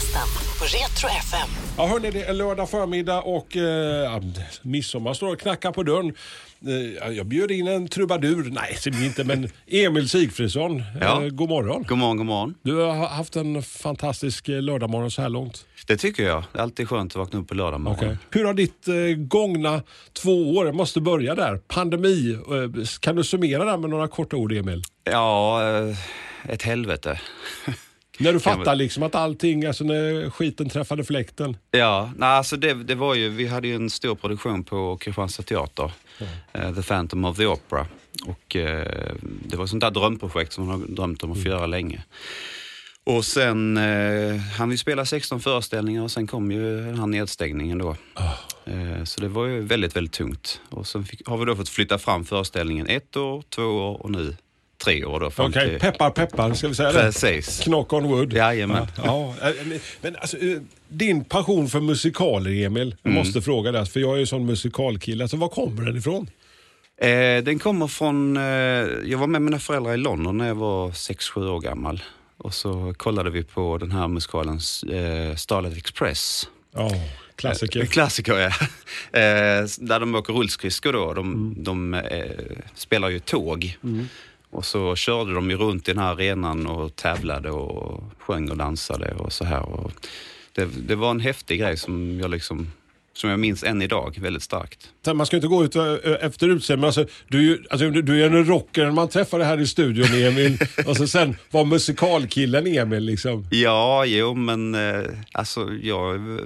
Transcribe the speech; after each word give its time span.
Lördagsgästen 0.00 0.58
på 0.58 0.64
Retro 0.64 1.08
FM. 1.18 1.48
Ja, 1.76 1.86
hörni, 1.86 2.10
det 2.10 2.22
är 2.22 2.32
lördag 2.32 2.70
förmiddag 2.70 3.20
och 3.22 3.56
eh, 3.56 4.22
midsommar 4.62 5.14
står 5.14 5.32
och 5.32 5.40
knackar 5.40 5.72
på 5.72 5.82
dörren. 5.82 6.14
Eh, 6.66 7.12
jag 7.12 7.26
bjöd 7.26 7.50
in 7.50 7.68
en 7.68 7.88
trubadur, 7.88 8.50
nej 8.50 8.78
det 8.84 8.90
blir 8.90 9.06
inte, 9.06 9.24
men 9.24 9.48
Emil 9.66 10.08
Sigfridsson. 10.08 10.82
Ja. 11.00 11.24
Eh, 11.24 11.28
god 11.28 11.48
morgon. 11.48 11.84
God 11.88 11.98
morgon, 11.98 12.16
god 12.16 12.26
morgon. 12.26 12.54
Du 12.62 12.76
har 12.76 13.08
haft 13.08 13.36
en 13.36 13.62
fantastisk 13.62 14.48
eh, 14.48 14.62
lördagmorgon 14.62 15.10
så 15.10 15.22
här 15.22 15.28
långt. 15.28 15.66
Det 15.86 15.96
tycker 15.96 16.22
jag. 16.22 16.44
Det 16.52 16.58
är 16.58 16.62
alltid 16.62 16.88
skönt 16.88 17.12
att 17.12 17.16
vakna 17.16 17.38
upp 17.38 17.48
på 17.48 17.54
lördag 17.54 17.80
morgon. 17.80 17.98
Okej. 17.98 18.16
Hur 18.30 18.44
har 18.44 18.54
ditt 18.54 18.88
eh, 18.88 18.94
gångna 19.16 19.82
två 20.12 20.56
år, 20.56 20.66
jag 20.66 20.74
måste 20.74 21.00
börja 21.00 21.34
där, 21.34 21.56
pandemi, 21.56 22.38
kan 23.00 23.16
du 23.16 23.24
summera 23.24 23.64
det 23.64 23.78
med 23.78 23.90
några 23.90 24.08
korta 24.08 24.36
ord 24.36 24.52
Emil? 24.52 24.82
Ja, 25.04 25.60
ett 26.48 26.62
helvete. 26.62 27.20
När 28.20 28.32
du 28.32 28.40
fattar 28.40 28.74
liksom 28.74 29.02
att 29.02 29.14
allting, 29.14 29.64
alltså 29.64 29.84
när 29.84 30.30
skiten 30.30 30.68
träffade 30.68 31.04
fläkten. 31.04 31.56
Ja, 31.70 32.12
nej, 32.16 32.28
alltså 32.28 32.56
det, 32.56 32.74
det 32.74 32.94
var 32.94 33.14
ju, 33.14 33.28
vi 33.28 33.46
hade 33.46 33.68
ju 33.68 33.74
en 33.74 33.90
stor 33.90 34.14
produktion 34.14 34.64
på 34.64 34.96
Kristianstad 34.96 35.42
Teater, 35.42 35.92
eh, 36.52 36.74
The 36.74 36.82
Phantom 36.82 37.24
of 37.24 37.36
the 37.36 37.46
Opera. 37.46 37.86
Och 38.26 38.56
eh, 38.56 39.14
det 39.20 39.56
var 39.56 39.64
ett 39.64 39.70
sånt 39.70 39.80
där 39.80 39.90
drömprojekt 39.90 40.52
som 40.52 40.66
man 40.66 40.80
har 40.80 40.86
drömt 40.86 41.22
om 41.22 41.32
att 41.32 41.42
få 41.42 41.48
göra 41.48 41.66
länge. 41.66 42.02
Och 43.04 43.24
sen 43.24 43.76
eh, 43.76 44.36
han 44.36 44.70
vi 44.70 44.76
spela 44.76 45.04
16 45.04 45.40
föreställningar 45.40 46.02
och 46.02 46.10
sen 46.10 46.26
kom 46.26 46.50
ju 46.50 46.76
den 46.84 46.98
här 46.98 47.06
nedstängningen 47.06 47.78
då. 47.78 47.96
Eh, 48.64 49.04
så 49.04 49.20
det 49.20 49.28
var 49.28 49.46
ju 49.46 49.60
väldigt, 49.60 49.96
väldigt 49.96 50.12
tungt. 50.12 50.60
Och 50.70 50.86
sen 50.86 51.04
fick, 51.04 51.28
har 51.28 51.38
vi 51.38 51.44
då 51.44 51.56
fått 51.56 51.68
flytta 51.68 51.98
fram 51.98 52.24
föreställningen 52.24 52.86
ett 52.86 53.16
år, 53.16 53.42
två 53.48 53.62
år 53.62 54.02
och 54.02 54.10
nu 54.10 54.36
tre 54.84 55.04
år 55.04 55.32
Okej, 55.36 55.68
till- 55.70 55.78
peppar 55.80 56.10
peppar, 56.10 56.54
ska 56.54 56.68
vi 56.68 56.74
säga 56.74 56.92
det? 56.92 57.00
Precis. 57.00 57.60
Knock 57.64 57.92
on 57.92 58.04
wood. 58.08 58.32
Jajamän. 58.32 58.86
Ja, 59.04 59.34
ja, 59.40 59.48
eh, 59.48 59.78
men 60.00 60.16
alltså, 60.16 60.36
eh, 60.38 60.58
din 60.88 61.24
passion 61.24 61.68
för 61.68 61.80
musikaler, 61.80 62.50
Emil. 62.64 62.96
Jag 63.02 63.10
Mm. 63.10 63.18
måste 63.24 63.42
fråga 63.42 63.72
det, 63.72 63.86
för 63.86 64.00
jag 64.00 64.14
är 64.14 64.18
ju 64.18 64.26
sån 64.26 64.46
musikalkille. 64.46 65.24
Alltså, 65.24 65.36
var 65.36 65.48
kommer 65.48 65.84
den 65.84 65.96
ifrån? 65.96 66.30
Eh, 67.00 67.42
den 67.44 67.58
kommer 67.58 67.86
från, 67.86 68.36
eh, 68.36 68.42
jag 69.10 69.18
var 69.18 69.26
med 69.26 69.42
mina 69.42 69.58
föräldrar 69.58 69.94
i 69.94 69.96
London 69.96 70.38
när 70.38 70.46
jag 70.48 70.54
var 70.54 70.90
6-7 70.92 71.48
år 71.48 71.60
gammal. 71.60 72.02
Och 72.36 72.54
så 72.54 72.94
kollade 72.96 73.30
vi 73.30 73.42
på 73.42 73.78
den 73.78 73.90
här 73.92 74.08
musikalen 74.08 74.54
eh, 74.92 75.36
Starlight 75.36 75.76
Express. 75.76 76.48
Ja, 76.74 76.90
klassiker. 77.36 77.80
Eh, 77.80 77.86
klassiker 77.86 78.34
ja. 78.38 78.48
Eh, 79.20 79.64
där 79.78 80.00
de 80.00 80.14
åker 80.14 80.32
rullskridskor 80.32 80.92
då. 80.92 81.14
De, 81.14 81.54
de 81.58 81.94
eh, 81.94 82.24
spelar 82.74 83.08
ju 83.08 83.18
tåg. 83.18 83.78
Och 84.50 84.64
så 84.64 84.96
körde 84.96 85.34
de 85.34 85.50
ju 85.50 85.56
runt 85.56 85.88
i 85.88 85.92
den 85.92 86.02
här 86.02 86.12
arenan 86.12 86.66
och 86.66 86.96
tävlade 86.96 87.50
och 87.50 88.02
sjöng 88.18 88.50
och 88.50 88.56
dansade 88.56 89.14
och 89.14 89.32
så 89.32 89.44
här. 89.44 89.62
Och 89.62 89.92
det, 90.52 90.64
det 90.64 90.94
var 90.96 91.10
en 91.10 91.20
häftig 91.20 91.60
grej 91.60 91.76
som 91.76 92.20
jag 92.20 92.30
liksom 92.30 92.66
som 93.12 93.30
jag 93.30 93.38
minns 93.38 93.64
än 93.64 93.82
idag 93.82 94.18
väldigt 94.20 94.42
starkt. 94.42 94.88
Man 95.14 95.26
ska 95.26 95.36
inte 95.36 95.48
gå 95.48 95.64
ut 95.64 95.76
eh, 95.76 95.94
efter 96.20 96.48
utseende, 96.48 96.80
men 96.80 96.86
alltså, 96.86 97.06
du, 97.28 97.64
alltså, 97.70 97.90
du 97.90 98.22
är 98.22 98.26
en 98.26 98.44
rocker. 98.44 98.90
Man 98.90 99.08
träffar 99.08 99.38
det 99.38 99.44
här 99.44 99.60
i 99.60 99.66
studion, 99.66 100.22
Emil. 100.22 100.58
och 100.86 100.96
så 100.96 101.06
sen 101.06 101.36
var 101.50 101.64
musikalkillen 101.64 102.66
Emil. 102.66 103.04
Liksom. 103.04 103.46
Ja, 103.50 104.04
jo, 104.04 104.34
men 104.34 104.74
eh, 104.74 105.04
alltså 105.32 105.68
jag 105.82 106.14
eh, 106.14 106.44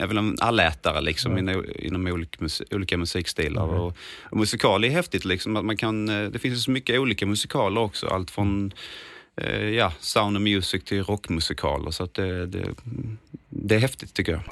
är 0.00 0.06
väl 0.06 0.18
en 0.18 0.36
allätare 0.40 1.00
liksom 1.00 1.38
inom, 1.38 1.64
inom 1.78 2.06
olika, 2.06 2.38
mus- 2.44 2.74
olika 2.74 2.98
musikstilar. 2.98 3.62
Och, 3.62 3.96
och 4.22 4.36
musikal 4.36 4.84
är 4.84 4.88
häftigt 4.90 5.24
liksom. 5.24 5.56
Att 5.56 5.64
man 5.64 5.76
kan, 5.76 6.08
eh, 6.08 6.30
det 6.30 6.38
finns 6.38 6.64
så 6.64 6.70
mycket 6.70 6.98
olika 7.00 7.26
musikaler 7.26 7.80
också. 7.80 8.06
Allt 8.06 8.30
från 8.30 8.72
eh, 9.36 9.68
ja, 9.68 9.92
sound 10.00 10.36
and 10.36 10.44
music 10.44 10.84
till 10.84 11.02
rockmusikaler. 11.04 11.90
Så 11.90 12.04
att 12.04 12.14
det, 12.14 12.46
det, 12.46 12.64
det 13.48 13.74
är 13.74 13.78
häftigt 13.78 14.14
tycker 14.14 14.32
jag. 14.32 14.42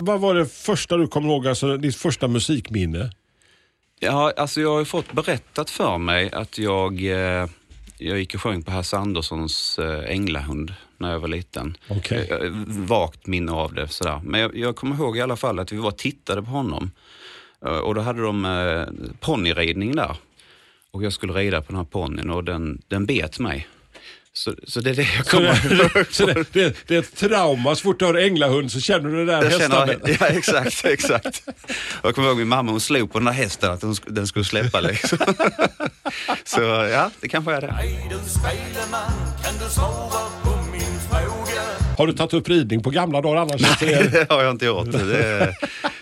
Vad 0.00 0.20
var 0.20 0.34
det 0.34 0.46
första 0.46 0.96
du 0.96 1.06
kommer 1.06 1.28
ihåg, 1.28 1.46
alltså 1.46 1.76
ditt 1.76 1.96
första 1.96 2.28
musikminne? 2.28 3.10
Ja, 4.00 4.32
alltså 4.36 4.60
jag 4.60 4.76
har 4.76 4.84
fått 4.84 5.12
berättat 5.12 5.70
för 5.70 5.98
mig 5.98 6.30
att 6.32 6.58
jag, 6.58 7.00
eh, 7.04 7.46
jag 7.98 8.18
gick 8.18 8.34
och 8.34 8.40
sjöng 8.42 8.62
på 8.62 8.70
Hasse 8.70 8.96
Anderssons 8.98 9.78
eh, 9.78 10.10
Änglahund 10.10 10.74
när 10.98 11.12
jag 11.12 11.18
var 11.20 11.28
liten. 11.28 11.76
Jag- 12.28 12.28
jag- 12.44 12.50
Vagt 12.68 13.26
minne 13.26 13.52
av 13.52 13.74
det 13.74 13.88
sådär. 13.88 14.20
Men 14.24 14.40
jag, 14.40 14.56
jag 14.56 14.76
kommer 14.76 14.96
ihåg 14.96 15.16
i 15.16 15.20
alla 15.20 15.36
fall 15.36 15.58
att 15.58 15.72
vi 15.72 15.76
var 15.76 15.90
tittade 15.90 16.42
på 16.42 16.48
honom. 16.50 16.90
Eh, 17.64 17.78
Och 17.78 17.94
då 17.94 18.00
hade 18.00 18.22
de 18.22 18.44
eh, 18.44 18.86
ponnyridning 19.20 19.96
där. 19.96 20.16
Och 20.90 21.02
jag 21.04 21.12
skulle 21.12 21.32
rida 21.32 21.60
på 21.60 21.66
den 21.68 21.76
här 21.76 21.84
ponnyn 21.84 22.30
och 22.30 22.44
den, 22.44 22.82
den 22.88 23.06
bet 23.06 23.38
mig. 23.38 23.68
Så, 24.38 24.54
så 24.66 24.80
det 24.80 24.90
är 24.90 24.94
det 24.94 25.08
jag 25.16 25.26
Så 25.26 25.30
kommer 25.30 25.94
det, 25.94 26.04
så 26.14 26.26
det, 26.26 26.52
det, 26.52 26.76
det 26.86 26.94
är 26.94 26.98
ett 26.98 27.16
trauma. 27.16 27.74
Så 27.74 27.82
fort 27.82 27.98
du 27.98 28.06
hör 28.06 28.14
änglahund 28.14 28.72
så 28.72 28.80
känner 28.80 29.10
du 29.10 29.26
det 29.26 29.32
där 29.32 29.50
känner, 29.50 29.98
ja, 30.20 30.26
exakt, 30.26 30.84
exakt. 30.84 31.42
Jag 32.02 32.14
kommer 32.14 32.28
ihåg 32.28 32.38
min 32.38 32.48
mamma, 32.48 32.70
hon 32.70 32.80
slog 32.80 33.12
på 33.12 33.18
den 33.18 33.26
där 33.26 33.32
hästen 33.32 33.72
att 33.72 33.80
den, 33.80 33.94
den 34.06 34.26
skulle 34.26 34.44
släppa 34.44 34.80
liksom. 34.80 35.18
Så 36.44 36.60
ja, 36.60 37.10
det 37.20 37.28
kanske 37.28 37.52
är 37.52 37.60
det. 37.60 37.74
Har 41.98 42.06
du 42.06 42.12
tagit 42.12 42.34
upp 42.34 42.48
ridning 42.48 42.82
på 42.82 42.90
gamla 42.90 43.20
dagar 43.20 43.40
annars? 43.40 43.60
Nej, 43.60 43.76
det... 43.80 44.08
Det 44.28 44.30
har 44.30 44.42
jag 44.42 44.50
inte 44.50 44.66
gjort. 44.66 44.92
Det, 44.92 45.54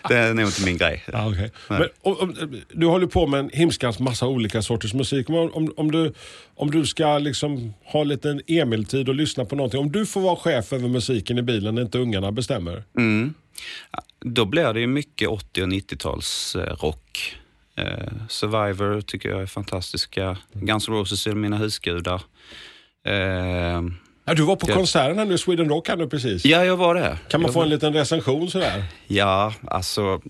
det 0.09 0.17
är 0.17 0.35
nog 0.35 0.47
inte 0.47 0.65
min 0.65 0.79
grej. 0.79 1.05
Ja, 1.13 1.29
okej. 1.31 1.51
Men, 1.69 1.89
om, 2.03 2.17
om, 2.21 2.61
du 2.73 2.87
håller 2.87 3.07
på 3.07 3.27
med 3.27 3.41
en 3.41 3.51
himskans 3.53 3.99
massa 3.99 4.27
olika 4.27 4.63
sorters 4.63 4.95
musik. 4.95 5.29
Men 5.29 5.53
om, 5.53 5.73
om, 5.77 5.91
du, 5.91 6.13
om 6.55 6.71
du 6.71 6.87
ska 6.87 7.19
liksom 7.19 7.75
ha 7.85 8.01
en 8.01 8.09
liten 8.09 8.41
Emil-tid 8.47 9.09
och 9.09 9.15
lyssna 9.15 9.45
på 9.45 9.57
någonting. 9.57 9.81
Om 9.81 9.93
du 9.93 10.07
får 10.07 10.21
vara 10.21 10.37
chef 10.37 10.73
över 10.73 10.89
musiken 10.89 11.39
i 11.39 11.43
bilen 11.43 11.75
när 11.75 11.83
inte 11.83 11.99
ungarna 11.99 12.33
bestämmer. 12.33 12.85
Mm. 12.99 13.35
Då 14.21 14.45
blir 14.45 14.73
det 14.73 14.81
ju 14.81 14.87
mycket 14.87 15.29
80 15.29 15.63
och 15.63 15.69
90-tals 15.69 16.57
eh, 16.57 16.75
rock. 16.75 17.37
Eh, 17.77 18.13
Survivor 18.29 19.01
tycker 19.01 19.29
jag 19.29 19.43
är 19.43 19.47
fantastiska. 19.47 20.37
Guns 20.53 20.89
N' 20.89 20.95
Roses 20.95 21.27
är 21.27 21.35
mina 21.35 21.57
husgudar. 21.57 22.23
Eh, 23.07 23.83
Ja, 24.29 24.35
du 24.35 24.43
var 24.43 24.57
på 24.57 24.67
konserten 24.67 25.19
här 25.19 25.25
nu, 25.25 25.39
Sweden 25.39 25.69
Rock 25.69 25.89
här 25.89 25.97
nu 25.97 26.07
precis. 26.09 26.45
ja, 26.45 26.65
jag 26.65 26.77
var 26.77 26.95
det. 26.95 27.19
Kan 27.29 27.41
man 27.41 27.49
jag 27.49 27.53
få 27.53 27.59
var... 27.59 27.65
en 27.65 27.71
liten 27.71 27.93
recension 27.93 28.51
sådär? 28.51 28.85
Ja, 29.07 29.55
alltså. 29.67 30.21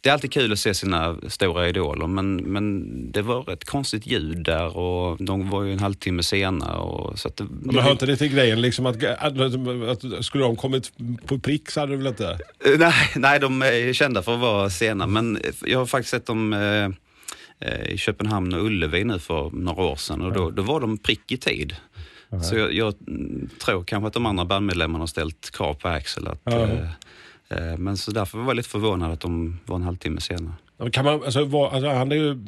Det 0.00 0.08
är 0.08 0.12
alltid 0.12 0.32
kul 0.32 0.52
att 0.52 0.58
se 0.58 0.74
sina 0.74 1.16
stora 1.28 1.68
idoler, 1.68 2.06
men, 2.06 2.36
men 2.36 2.84
det 3.12 3.22
var 3.22 3.52
ett 3.52 3.64
konstigt 3.64 4.06
ljud 4.06 4.44
där 4.44 4.76
och 4.76 5.24
de 5.24 5.50
var 5.50 5.62
ju 5.62 5.72
en 5.72 5.78
halvtimme 5.78 6.22
sena. 6.22 6.76
Och, 6.78 7.18
så 7.18 7.28
att 7.28 7.36
det, 7.36 7.46
Men 7.50 7.78
hör 7.78 7.90
inte 7.90 8.06
det 8.06 8.16
till 8.16 8.28
grejen 8.28 8.60
liksom 8.60 8.86
att, 8.86 9.04
att, 9.04 9.38
att 9.88 10.24
skulle 10.24 10.44
de 10.44 10.56
kommit 10.56 10.92
på 11.26 11.38
prick 11.38 11.70
så 11.70 11.80
hade 11.80 11.92
du 11.92 11.96
väl 11.96 12.06
inte? 12.06 12.38
Eh, 12.64 12.78
Nej, 12.78 13.10
nej, 13.16 13.40
de 13.40 13.62
är 13.62 13.92
kända 13.92 14.22
för 14.22 14.34
att 14.34 14.40
vara 14.40 14.70
sena, 14.70 15.06
men 15.06 15.38
jag 15.64 15.78
har 15.78 15.86
faktiskt 15.86 16.10
sett 16.10 16.26
dem 16.26 16.52
eh, 16.52 16.84
eh, 17.68 17.92
i 17.92 17.98
Köpenhamn 17.98 18.54
och 18.54 18.64
Ullevi 18.64 19.04
nu 19.04 19.18
för 19.18 19.50
några 19.50 19.82
år 19.82 19.96
sedan 19.96 20.22
och 20.22 20.32
då, 20.32 20.50
då 20.50 20.62
var 20.62 20.80
de 20.80 20.98
prick 20.98 21.32
i 21.32 21.36
tid. 21.36 21.76
Så 22.42 22.56
jag, 22.56 22.72
jag 22.72 22.94
mm, 23.08 23.48
tror 23.64 23.84
kanske 23.84 24.06
att 24.08 24.12
de 24.14 24.26
andra 24.26 24.44
bandmedlemmarna 24.44 25.02
har 25.02 25.06
ställt 25.06 25.50
krav 25.50 25.74
på 25.74 25.88
Axel. 25.88 26.26
Att, 26.28 26.40
Ja. 26.44 26.68
eh, 26.68 27.68
eh, 27.70 27.76
men 27.78 27.96
så 27.96 28.10
därför 28.10 28.38
var 28.38 28.46
jag 28.46 28.56
lite 28.56 28.68
förvånad 28.68 29.12
att 29.12 29.20
de 29.20 29.58
var 29.66 29.76
en 29.76 29.82
halvtimme 29.82 30.20
sena. 30.20 30.52
Kan, 30.92 31.04
man, 31.04 31.24
alltså, 31.24 31.44
vara- 31.44 31.70
alltså, 31.70 31.90
han 31.90 32.12
är 32.12 32.16
ju, 32.16 32.44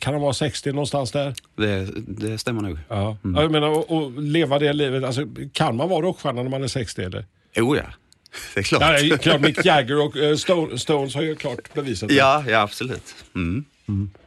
kan 0.00 0.12
han 0.12 0.22
vara 0.22 0.32
60 0.32 0.72
någonstans 0.72 1.10
där? 1.12 1.34
Det, 1.56 1.88
det 2.06 2.38
stämmer 2.38 2.62
nog. 2.62 2.78
Ja. 2.88 3.16
ja 3.22 3.42
jag 3.42 3.52
menar, 3.52 3.68
och, 3.68 3.90
och 3.96 4.22
leva 4.22 4.58
det 4.58 4.72
livet. 4.72 5.04
Alltså, 5.04 5.26
kan 5.52 5.76
man 5.76 5.88
vara 5.88 6.02
rockstjärna 6.06 6.42
när 6.42 6.50
man 6.50 6.62
är 6.62 6.68
60 6.68 7.02
eller? 7.02 7.24
Oh 7.56 7.76
ja, 7.76 7.84
det 8.54 8.60
är 8.60 8.64
klart. 8.64 8.82
Ja, 8.82 8.92
det 8.92 9.10
är 9.10 9.16
klart 9.18 9.40
Mick 9.40 9.64
Jagger 9.64 10.06
och 10.06 10.16
eh, 10.16 10.36
Stone, 10.36 10.78
Stones 10.78 11.14
har 11.14 11.22
ju 11.22 11.34
klart 11.36 11.74
bevisat 11.74 12.08
det. 12.08 12.14
Ja, 12.14 12.44
ja 12.48 12.60
absolut. 12.60 13.14
Mm. 13.34 13.64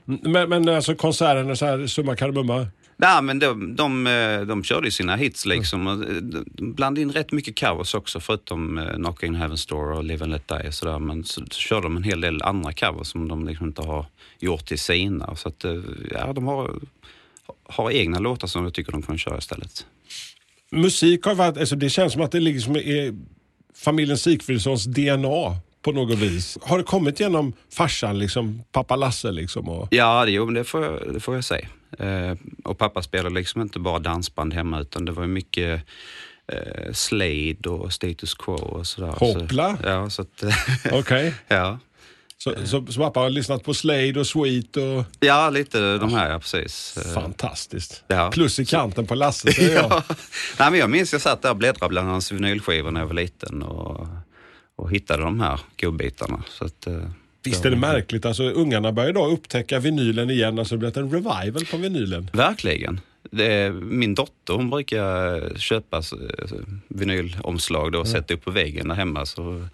Men, 0.06 0.50
men 0.50 0.70
alltså 0.70 0.96
konserten 0.96 1.58
så 1.58 1.66
här 1.66 1.88
summa 1.88 2.16
kardemumma. 2.16 2.68
Nej, 2.98 3.22
men 3.22 3.40
de, 3.40 3.76
de, 3.76 4.08
eh, 4.08 4.42
de 4.42 4.64
körde 4.64 4.88
ju 4.88 4.92
sina 4.92 5.16
hits 5.16 5.46
liksom. 5.46 6.06
De 6.52 6.74
blandade 6.74 7.02
in 7.02 7.12
rätt 7.12 7.32
mycket 7.32 7.60
covers 7.60 7.96
också, 7.96 8.20
förutom 8.20 8.78
eh, 8.78 8.94
Knocking 8.94 9.36
on 9.36 9.42
Heaven's 9.42 9.70
Door 9.70 9.92
och 9.92 10.04
Live 10.04 10.24
and 10.24 10.32
Let 10.32 10.48
Die 10.48 10.68
och 10.68 10.74
sådär. 10.74 11.00
Men 11.00 11.24
så, 11.24 11.42
så 11.52 11.60
körde 11.60 11.86
de 11.86 11.98
en 11.98 12.04
hel 12.04 12.22
del 12.22 12.42
andra 12.42 12.74
covers 12.74 13.08
som 13.08 13.28
de 13.28 13.48
liksom 13.48 13.68
inte 13.68 13.82
har 13.82 14.06
gjort 14.40 14.66
till 14.66 14.80
sina. 14.80 15.36
Så 15.36 15.50
att, 15.50 15.66
ja, 16.12 16.34
de 16.34 16.48
har, 16.48 16.72
har 17.64 17.92
egna 17.92 18.20
låtar 18.20 18.48
som 18.48 18.64
jag 18.64 18.74
tycker 18.74 18.92
de 18.92 19.02
kan 19.02 19.18
köra 19.18 19.38
istället. 19.38 19.86
musik 20.72 21.26
har 21.26 21.36
varit, 21.36 21.58
alltså 21.58 21.76
det 21.76 21.90
känns 21.90 22.14
som 22.14 22.22
att 22.22 22.32
det 22.32 22.40
ligger 22.40 22.60
som 22.60 22.76
i 22.78 23.14
familjen 23.76 24.18
Sigfridssons 24.18 24.86
DNA 24.86 25.58
på 25.82 25.92
något 25.92 26.20
vis. 26.20 26.58
Har 26.62 26.78
det 26.78 26.84
kommit 26.84 27.20
genom 27.20 27.54
farsan, 27.70 28.20
liksom, 28.20 28.64
pappa 28.72 28.96
Lasse? 28.96 29.32
Liksom, 29.32 29.70
och... 29.70 29.88
Ja, 29.92 30.26
det, 30.26 30.32
jo, 30.32 30.46
det, 30.46 30.64
får 30.64 30.84
jag, 30.84 31.14
det 31.14 31.20
får 31.20 31.36
jag 31.36 31.44
säga. 31.44 31.68
Eh, 32.00 32.36
och 32.64 32.78
pappa 32.78 33.02
spelade 33.02 33.36
liksom 33.36 33.62
inte 33.62 33.80
bara 33.80 34.00
dansband 34.00 34.54
hemma 34.54 34.82
utan 34.82 35.06
det 35.06 35.12
var 35.12 35.24
ju 35.24 35.30
mycket 35.30 35.82
eh, 36.48 36.94
Slade 36.94 37.70
och 37.70 37.94
Status 37.94 38.34
Quo 38.34 38.54
och 38.54 38.88
sådär. 38.88 39.08
Hoppla! 39.08 39.78
Så, 39.78 39.88
ja, 39.88 40.10
så 40.10 40.22
att... 40.22 40.44
Okej. 40.92 41.34
ja. 41.48 41.80
Så, 42.38 42.54
så, 42.66 42.86
så 42.86 43.00
pappa 43.00 43.20
har 43.20 43.30
lyssnat 43.30 43.64
på 43.64 43.74
Slade 43.74 44.20
och 44.20 44.28
Sweet 44.28 44.78
och... 44.78 45.04
ja, 45.20 45.50
lite 45.50 45.98
de 45.98 46.14
här, 46.14 46.32
ja 46.32 46.40
precis. 46.40 46.98
Fantastiskt. 47.14 48.04
Ja. 48.08 48.32
Plus 48.32 48.60
i 48.60 48.66
kanten 48.66 49.08
på 49.08 49.16
Lasse, 49.16 49.54
säger 49.54 49.76
jag. 49.82 49.92
ja. 49.92 50.04
Nej, 50.60 50.72
men 50.72 50.80
jag 50.80 50.90
minns 50.90 51.14
jag 51.14 51.22
satt 51.22 51.42
där 51.42 51.50
och 51.50 51.56
bläddrade 51.58 51.90
bland 51.90 52.10
hans 52.10 52.32
vinylskivor 52.32 52.92
när 52.92 53.00
jag 53.00 53.08
var 53.08 53.14
liten 53.14 53.64
och, 53.64 54.08
och 54.76 54.92
hittade 54.92 55.24
de 55.24 55.40
här 55.40 55.60
godbitarna. 55.82 56.44
Så 56.50 56.66
att, 56.66 56.88
eh, 56.88 57.10
Visst 57.46 57.66
är 57.66 57.70
det 57.70 57.76
märkligt, 57.76 58.26
alltså 58.26 58.44
ungarna 58.44 58.92
börjar 58.92 59.10
idag 59.10 59.32
upptäcka 59.32 59.80
vinylen 59.80 60.30
igen, 60.30 60.60
alltså 60.60 60.76
det 60.76 60.80
blivit 60.80 60.98
en 60.98 61.12
revival 61.12 61.66
på 61.72 61.78
vinylen. 61.78 62.30
Verkligen. 62.34 63.00
Är, 63.38 63.72
min 63.72 64.16
dotter 64.16 64.54
hon 64.54 64.70
brukar 64.70 65.58
köpa 65.58 65.98
eh, 65.98 66.04
vinylomslag 66.88 67.92
då 67.92 68.00
och 68.00 68.08
sätta 68.08 68.34
upp 68.34 68.46
på 68.46 68.52
väggen 68.52 68.88
där 68.88 68.96
hemma. 68.96 69.26
Så, 69.26 69.66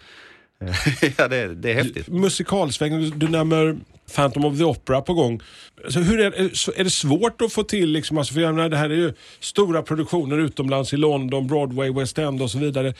eh, 0.64 0.74
ja, 1.18 1.28
det, 1.28 1.36
är- 1.36 1.48
det 1.48 1.70
är 1.70 1.74
häftigt. 1.74 2.08
Musikalsväng, 2.08 3.12
du- 3.18 3.28
nämner 3.28 3.76
Phantom 4.14 4.44
of 4.44 4.58
the 4.58 4.64
Opera 4.64 5.00
på 5.00 5.14
gång. 5.14 5.40
Alltså 5.84 6.00
hur 6.00 6.20
är, 6.20 6.50
så- 6.54 6.72
är 6.76 6.84
det 6.84 6.90
svårt 6.90 7.40
att 7.42 7.52
få 7.52 7.62
till, 7.62 7.90
liksom, 7.90 8.18
alltså, 8.18 8.34
för 8.34 8.40
jag 8.40 8.54
menar, 8.54 8.68
det 8.68 8.76
här 8.76 8.90
är 8.90 8.94
ju 8.94 9.12
stora 9.40 9.82
produktioner 9.82 10.38
utomlands 10.38 10.92
i 10.92 10.96
London, 10.96 11.46
Broadway, 11.46 11.90
West 11.90 12.18
End 12.18 12.42
och 12.42 12.50
så 12.50 12.58
vidare. 12.58 12.94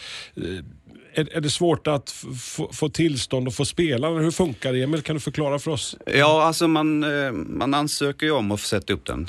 Är, 1.14 1.36
är 1.36 1.40
det 1.40 1.50
svårt 1.50 1.86
att 1.86 2.24
få, 2.72 2.88
tillstånd 2.88 3.48
och 3.48 3.54
få 3.54 3.64
spela? 3.64 4.08
Hur 4.08 4.30
funkar 4.30 4.72
det? 4.72 4.82
Emil, 4.82 5.02
kan 5.02 5.16
du 5.16 5.20
förklara 5.20 5.58
för 5.58 5.70
oss? 5.70 5.96
Ja, 6.06 6.42
alltså 6.42 6.68
man, 6.68 7.04
eh, 7.04 7.32
man 7.32 7.74
ansöker 7.74 8.26
ju 8.26 8.32
om 8.32 8.50
att 8.52 8.60
få 8.60 8.66
sätta 8.66 8.92
upp 8.92 9.06
den. 9.06 9.26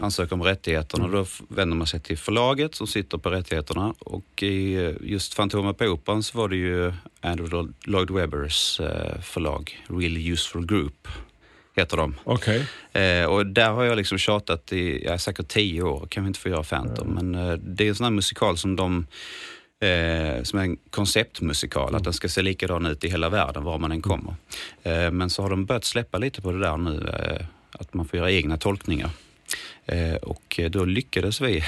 Ansöker 0.00 0.32
om 0.34 0.42
rättigheterna. 0.42 1.08
Då 1.08 1.22
f- 1.22 1.40
vänder 1.48 1.76
man 1.76 1.86
sig 1.86 2.00
till 2.00 2.18
förlaget 2.18 2.74
som 2.74 2.86
sitter 2.86 3.18
på 3.18 3.30
rättigheterna. 3.30 3.94
Och 3.98 4.42
i 4.42 4.74
eh, 4.74 4.92
just 5.00 5.34
Fantomen 5.34 5.74
på 5.74 5.84
Operan 5.84 6.22
så 6.22 6.38
var 6.38 6.48
det 6.48 6.56
ju 6.56 6.92
Andrew 7.20 7.72
Lloyd 7.84 8.10
Webbers 8.10 8.80
eh, 8.80 9.20
förlag, 9.22 9.84
Really 9.88 10.32
Useful 10.32 10.66
Group 10.66 11.08
heter 11.76 11.96
de. 11.96 12.14
Okej. 12.24 12.66
Eh, 12.92 13.24
och 13.26 13.46
där 13.46 13.70
har 13.70 13.84
jag 13.84 13.96
liksom 13.96 14.18
tjatat 14.18 14.72
i 14.72 15.04
ja, 15.04 15.18
säkert 15.18 15.48
tio 15.48 15.82
år, 15.82 16.06
kan 16.10 16.24
vi 16.24 16.28
inte 16.28 16.40
få 16.40 16.48
göra 16.48 16.62
Phantom. 16.62 17.08
Men 17.08 17.34
eh, 17.34 17.52
det 17.52 17.84
är 17.84 17.88
en 17.88 17.94
sån 17.94 18.04
här 18.04 18.10
musikal 18.10 18.58
som 18.58 18.76
de 18.76 19.06
Eh, 19.84 20.42
som 20.42 20.58
en 20.58 20.76
konceptmusikal, 20.90 21.94
att 21.94 22.04
den 22.04 22.12
ska 22.12 22.28
se 22.28 22.42
likadan 22.42 22.86
ut 22.86 23.04
i 23.04 23.08
hela 23.08 23.28
världen 23.28 23.64
var 23.64 23.78
man 23.78 23.92
än 23.92 24.02
kommer. 24.02 24.34
Eh, 24.82 25.10
men 25.10 25.30
så 25.30 25.42
har 25.42 25.50
de 25.50 25.64
börjat 25.64 25.84
släppa 25.84 26.18
lite 26.18 26.42
på 26.42 26.52
det 26.52 26.58
där 26.58 26.76
nu, 26.76 27.08
eh, 27.08 27.46
att 27.72 27.94
man 27.94 28.06
får 28.06 28.18
göra 28.18 28.30
egna 28.30 28.56
tolkningar. 28.56 29.10
Eh, 29.86 30.14
och 30.14 30.60
då 30.70 30.84
lyckades 30.84 31.40
vi. 31.40 31.64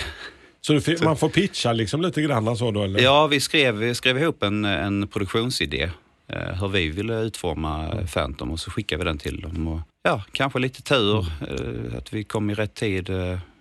Så 0.61 0.81
man 1.03 1.17
får 1.17 1.29
pitcha 1.29 1.73
liksom 1.73 2.03
lite 2.03 2.23
grann 2.23 2.57
så 2.57 2.71
då? 2.71 2.83
Eller? 2.83 3.01
Ja, 3.01 3.27
vi 3.27 3.41
skrev, 3.41 3.75
vi 3.75 3.95
skrev 3.95 4.19
ihop 4.19 4.43
en, 4.43 4.65
en 4.65 5.09
produktionsidé, 5.09 5.91
eh, 6.29 6.61
hur 6.61 6.69
vi 6.69 6.89
ville 6.89 7.21
utforma 7.21 7.95
Phantom 8.15 8.51
och 8.51 8.61
så 8.61 8.71
skickade 8.71 9.05
vi 9.05 9.09
den 9.09 9.19
till 9.19 9.41
dem. 9.41 9.69
Och, 9.69 9.81
ja, 10.03 10.25
kanske 10.33 10.59
lite 10.59 10.83
tur, 10.83 11.27
eh, 11.49 11.99
att 11.99 12.13
vi 12.13 12.25
kom 12.25 12.51
i 12.51 12.55
rätt 12.55 12.75
tid. 12.75 13.11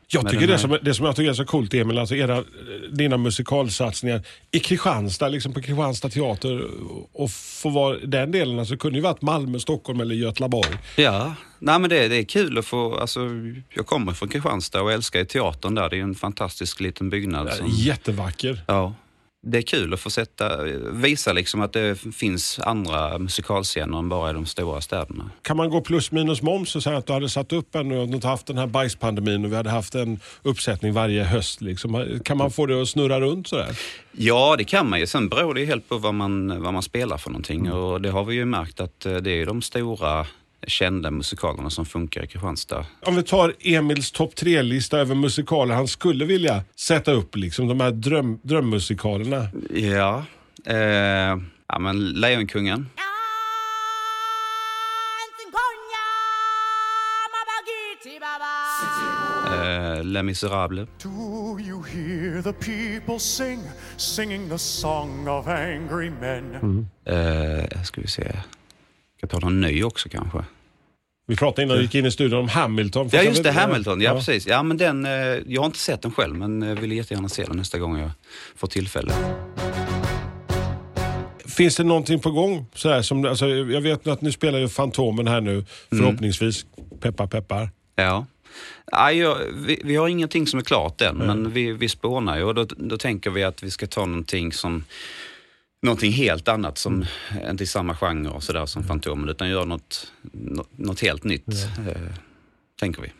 Jag 0.07 0.29
tycker 0.29 0.47
det 0.47 0.57
som, 0.57 0.77
det 0.81 0.93
som 0.93 1.05
jag 1.05 1.15
tycker 1.15 1.29
är 1.29 1.33
så 1.33 1.45
coolt 1.45 1.73
Emil, 1.73 1.99
alltså 1.99 2.15
era, 2.15 2.43
dina 2.91 3.17
musikalsatsningar 3.17 4.21
i 4.51 4.59
Kristianstad, 4.59 5.27
liksom 5.27 5.53
på 5.53 5.61
Kristianstad 5.61 6.09
teater 6.09 6.67
och 7.13 7.31
få 7.31 7.69
vara 7.69 7.97
den 7.97 8.31
delen, 8.31 8.59
alltså 8.59 8.73
det 8.73 8.77
kunde 8.77 8.97
ju 8.97 9.03
varit 9.03 9.21
Malmö, 9.21 9.59
Stockholm 9.59 10.01
eller 10.01 10.15
Göteborg. 10.15 10.77
Ja, 10.95 11.35
nej 11.59 11.79
men 11.79 11.89
det, 11.89 12.07
det 12.07 12.15
är 12.15 12.23
kul 12.23 12.57
att 12.57 12.65
få, 12.65 12.95
alltså 12.95 13.19
jag 13.73 13.85
kommer 13.85 14.13
från 14.13 14.29
Kristianstad 14.29 14.81
och 14.81 14.91
älskar 14.91 15.23
teatern 15.23 15.75
där. 15.75 15.89
Det 15.89 15.97
är 15.97 16.01
en 16.01 16.15
fantastisk 16.15 16.79
liten 16.79 17.09
byggnad. 17.09 17.53
Som, 17.53 17.67
Jättevacker. 17.69 18.61
ja, 18.67 18.93
det 19.47 19.57
är 19.57 19.62
kul 19.62 19.94
att 19.94 20.00
få 20.00 20.09
sätta, 20.09 20.63
visa 20.92 21.33
liksom 21.33 21.62
att 21.62 21.74
det 21.74 21.95
finns 22.00 22.59
andra 22.59 23.18
musikalscener 23.18 24.00
än 24.00 24.09
bara 24.09 24.30
i 24.30 24.33
de 24.33 24.45
stora 24.45 24.81
städerna. 24.81 25.30
Kan 25.42 25.57
man 25.57 25.69
gå 25.69 25.81
plus 25.81 26.12
minus 26.12 26.42
moms 26.42 26.75
och 26.75 26.83
säga 26.83 26.97
att 26.97 27.07
du 27.07 27.13
hade 27.13 27.30
satt 27.30 27.53
upp 27.53 27.75
en 27.75 27.92
och 27.92 28.03
inte 28.03 28.27
haft 28.27 28.47
den 28.47 28.57
här 28.57 28.68
bajspandemin 28.68 29.45
och 29.45 29.51
vi 29.51 29.56
hade 29.56 29.69
haft 29.69 29.95
en 29.95 30.19
uppsättning 30.44 30.94
varje 30.94 31.24
höst. 31.24 31.62
Liksom. 31.62 32.19
Kan 32.24 32.38
man 32.38 32.51
få 32.51 32.65
det 32.65 32.81
att 32.81 32.89
snurra 32.89 33.21
runt 33.21 33.47
sådär? 33.47 33.80
Ja, 34.12 34.56
det 34.57 34.63
kan 34.63 34.89
man 34.89 35.00
ju. 35.00 35.07
Sen 35.07 35.30
beror 35.30 35.53
det 35.53 35.59
ju 35.59 35.65
helt 35.65 35.89
på 35.89 35.98
vad 35.98 36.13
man, 36.13 36.63
vad 36.63 36.74
man 36.74 36.83
spelar 36.83 37.18
för 37.18 37.30
någonting. 37.30 37.71
Och 37.71 38.01
det 38.01 38.09
har 38.09 38.24
vi 38.24 38.36
ju 38.36 38.45
märkt 38.45 38.80
att 38.80 39.06
eh, 39.06 39.15
det 39.15 39.31
är 39.41 39.45
de 39.45 39.62
stora 39.62 40.25
kända 40.67 41.12
musikalerna 41.12 41.69
som 41.69 41.85
funkar 41.85 42.23
i 42.23 42.27
Kristianstad. 42.27 42.85
Om 43.01 43.15
vi 43.15 43.23
tar 43.23 43.53
Emils 43.59 44.12
topp 44.12 44.35
tre-lista 44.35 44.97
över 44.97 45.15
musikaler 45.15 45.75
han 45.75 45.88
skulle 45.88 46.25
vilja 46.25 46.63
sätta 46.75 47.12
upp, 47.12 47.35
liksom, 47.35 47.67
de 47.67 47.79
här 47.79 47.91
dröm, 47.91 48.39
drömmusikalerna. 48.44 49.47
Ja, 49.69 50.25
eh, 50.65 50.77
ja 51.67 51.79
men 51.79 52.09
Lejonkungen. 52.09 52.89
Eh, 59.45 60.03
Les 60.03 60.23
Misérables. 60.23 60.88
Do 61.03 61.59
you 61.59 61.83
hear 61.83 62.41
the 62.41 62.53
people 62.53 63.19
sing, 63.19 63.59
singing 63.97 64.50
the 64.50 64.57
song 64.57 65.27
of 65.27 65.47
angry 65.47 66.09
men? 66.09 66.88
Eh, 67.06 67.83
ska 67.83 68.01
vi 68.01 68.07
se. 68.07 68.31
Ska 69.17 69.27
ta 69.27 69.39
någon 69.39 69.62
ny 69.62 69.83
också 69.83 70.09
kanske? 70.09 70.45
Vi 71.27 71.35
pratade 71.35 71.63
innan 71.63 71.77
vi 71.77 71.83
gick 71.83 71.95
in 71.95 72.06
i 72.06 72.12
studion 72.12 72.39
om 72.39 72.50
Hamilton. 72.50 73.09
Ja 73.12 73.23
just 73.23 73.44
det, 73.44 73.51
Hamilton. 73.51 74.01
Ja, 74.01 74.13
precis. 74.13 74.47
Ja, 74.47 74.63
men 74.63 74.77
den, 74.77 75.06
eh, 75.06 75.12
jag 75.47 75.62
har 75.62 75.65
inte 75.65 75.79
sett 75.79 76.01
den 76.01 76.12
själv 76.12 76.35
men 76.35 76.63
eh, 76.63 76.79
vill 76.79 76.91
jättegärna 76.91 77.29
se 77.29 77.44
den 77.44 77.57
nästa 77.57 77.79
gång 77.79 78.00
jag 78.00 78.12
får 78.56 78.67
tillfälle. 78.67 79.13
Finns 81.45 81.75
det 81.75 81.83
någonting 81.83 82.19
på 82.19 82.31
gång? 82.31 82.65
Sådär, 82.73 83.01
som, 83.01 83.25
alltså, 83.25 83.47
jag 83.47 83.81
vet 83.81 84.07
att 84.07 84.21
ni 84.21 84.31
spelar 84.31 84.59
ju 84.59 84.69
Fantomen 84.69 85.27
här 85.27 85.41
nu, 85.41 85.65
förhoppningsvis. 85.89 86.65
Peppar 87.00 87.27
peppar. 87.27 87.69
Ja. 87.95 88.25
Ja, 88.91 89.12
jag, 89.12 89.38
vi, 89.53 89.81
vi 89.83 89.95
har 89.95 90.07
ingenting 90.07 90.47
som 90.47 90.59
är 90.59 90.63
klart 90.63 91.01
än, 91.01 91.17
men 91.17 91.51
vi, 91.51 91.71
vi 91.71 91.89
spånar 91.89 92.38
ju 92.38 92.44
och 92.44 92.56
då, 92.56 92.65
då 92.77 92.97
tänker 92.97 93.29
vi 93.29 93.44
att 93.44 93.63
vi 93.63 93.71
ska 93.71 93.88
ta 93.88 94.06
någonting 94.06 94.53
som 94.53 94.83
Någonting 95.86 96.12
helt 96.12 96.48
annat 96.48 96.77
som 96.77 97.06
inte 97.50 97.63
i 97.63 97.68
samma 97.68 97.96
genre 97.96 98.30
och 98.30 98.44
sådär 98.44 98.65
som 98.65 98.84
Fantomen 98.84 99.30
utan 99.30 99.50
göra 99.50 99.65
något, 99.65 100.08
nå- 100.32 100.65
något 100.75 101.01
helt 101.01 101.24
nytt. 101.24 101.48
Eh, 101.88 102.01
tänker 102.80 103.01
vi. 103.01 103.12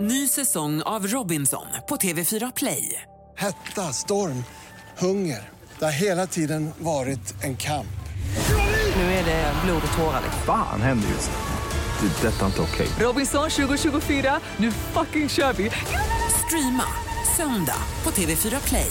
Ny 0.00 0.28
säsong 0.28 0.82
av 0.82 1.06
Robinson 1.06 1.66
på 1.88 1.96
TV4 1.96 2.52
Play. 2.56 3.02
Hetta, 3.36 3.82
storm, 3.92 4.44
hunger. 4.98 5.48
Det 5.78 5.84
har 5.84 5.92
hela 5.92 6.26
tiden 6.26 6.70
varit 6.78 7.34
en 7.42 7.56
kamp. 7.56 7.86
Nu 8.96 9.02
är 9.02 9.24
det 9.24 9.52
blod 9.64 9.82
och 9.92 9.96
tårar. 9.98 10.20
liksom. 10.24 10.42
Fan 10.46 10.80
händer 10.82 11.08
just 11.08 11.30
det. 11.30 12.06
Det 12.06 12.28
är 12.28 12.32
detta 12.32 12.46
inte 12.46 12.60
okej. 12.62 12.88
Robinson 13.00 13.50
2024, 13.50 14.40
nu 14.56 14.70
fucking 14.72 15.28
kör 15.28 15.52
vi! 15.52 15.70
Streama 16.46 16.84
söndag 17.36 17.76
på 18.02 18.10
TV4 18.10 18.68
Play. 18.68 18.90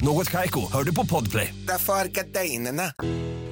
Något 0.00 0.30
Kaiko, 0.30 0.72
hör 0.72 0.84
du 0.84 0.94
på 0.94 1.06
Podplay. 1.06 1.54
Därför 1.66 1.92
är 1.92 2.04
gardinerna. 2.04 2.92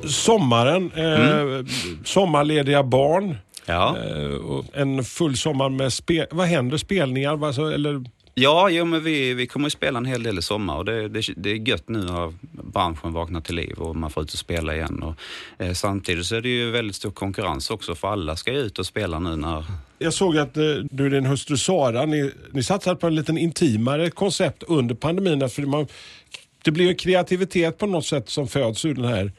Sommaren, 0.04 0.92
eh, 0.92 1.66
sommarlediga 2.04 2.82
barn. 2.82 3.36
Ja. 3.66 3.96
Eh, 3.98 4.34
och 4.34 4.64
en 4.72 5.04
full 5.04 5.36
sommar 5.36 5.68
med 5.68 5.92
spel... 5.92 6.26
Vad 6.30 6.46
händer? 6.46 6.78
Spelningar? 6.78 7.46
Alltså, 7.46 7.72
eller, 7.72 8.04
Ja, 8.36 8.70
jo, 8.70 8.84
men 8.84 9.04
vi, 9.04 9.34
vi 9.34 9.46
kommer 9.46 9.66
att 9.66 9.72
spela 9.72 9.98
en 9.98 10.04
hel 10.04 10.22
del 10.22 10.38
i 10.38 10.42
sommar 10.42 10.76
och 10.76 10.84
det, 10.84 11.08
det, 11.08 11.22
det 11.36 11.50
är 11.50 11.68
gött 11.68 11.88
nu 11.88 11.98
när 11.98 12.32
branschen 12.72 13.12
vaknar 13.12 13.40
till 13.40 13.54
liv 13.54 13.74
och 13.78 13.96
man 13.96 14.10
får 14.10 14.22
ut 14.22 14.32
och 14.32 14.38
spela 14.38 14.74
igen. 14.74 15.02
Och, 15.02 15.14
eh, 15.64 15.72
samtidigt 15.72 16.26
så 16.26 16.36
är 16.36 16.40
det 16.40 16.48
ju 16.48 16.70
väldigt 16.70 16.96
stor 16.96 17.10
konkurrens 17.10 17.70
också 17.70 17.94
för 17.94 18.08
alla 18.08 18.36
ska 18.36 18.52
ju 18.52 18.58
ut 18.58 18.78
och 18.78 18.86
spela 18.86 19.18
nu 19.18 19.36
när... 19.36 19.64
jag 19.98 20.14
såg 20.14 20.38
att 20.38 20.56
eh, 20.56 20.62
du 20.90 21.04
och 21.04 21.10
din 21.10 21.26
hustru 21.26 21.56
Sara, 21.56 22.06
ni, 22.06 22.30
ni 22.52 22.62
satsade 22.62 22.96
på 22.96 23.06
en 23.06 23.14
liten 23.14 23.38
intimare 23.38 24.10
koncept 24.10 24.62
under 24.62 24.94
pandemin. 24.94 25.50
För 25.50 25.62
man 25.62 25.86
det 26.64 26.70
blir 26.70 26.86
ju 26.86 26.94
kreativitet 26.94 27.78
på 27.78 27.86
något 27.86 28.06
sätt 28.06 28.28
som 28.28 28.48
föds 28.48 28.84
ur 28.84 28.94
den 28.94 29.04
här. 29.04 29.32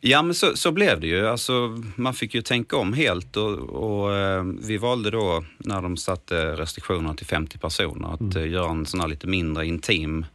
Ja, 0.00 0.22
men 0.22 0.34
så, 0.34 0.56
så 0.56 0.72
blev 0.72 1.00
det 1.00 1.06
ju. 1.06 1.28
Alltså, 1.28 1.82
man 1.96 2.14
fick 2.14 2.34
ju 2.34 2.42
tänka 2.42 2.76
om 2.76 2.92
helt 2.92 3.36
och, 3.36 3.58
och 3.58 4.14
eh, 4.16 4.44
vi 4.60 4.76
valde 4.76 5.10
då, 5.10 5.44
när 5.58 5.82
de 5.82 5.96
satte 5.96 6.56
restriktionerna 6.56 7.14
till 7.14 7.26
50 7.26 7.58
personer, 7.58 8.14
att 8.14 8.36
eh, 8.36 8.48
göra 8.48 8.70
en 8.70 8.86
sån 8.86 9.00
här 9.00 9.08
lite 9.08 9.26
mindre 9.26 9.66
intim 9.66 10.26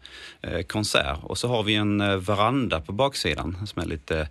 eh, 0.42 0.62
konsert. 0.62 1.18
Och 1.24 1.38
så 1.38 1.48
har 1.48 1.64
vi 1.64 1.76
en 1.76 2.02
eh, 2.02 2.16
veranda 2.16 2.82
på 2.82 2.92
baksidan 2.92 3.68
som 3.68 3.82
är 3.82 3.86
lite, 3.86 4.30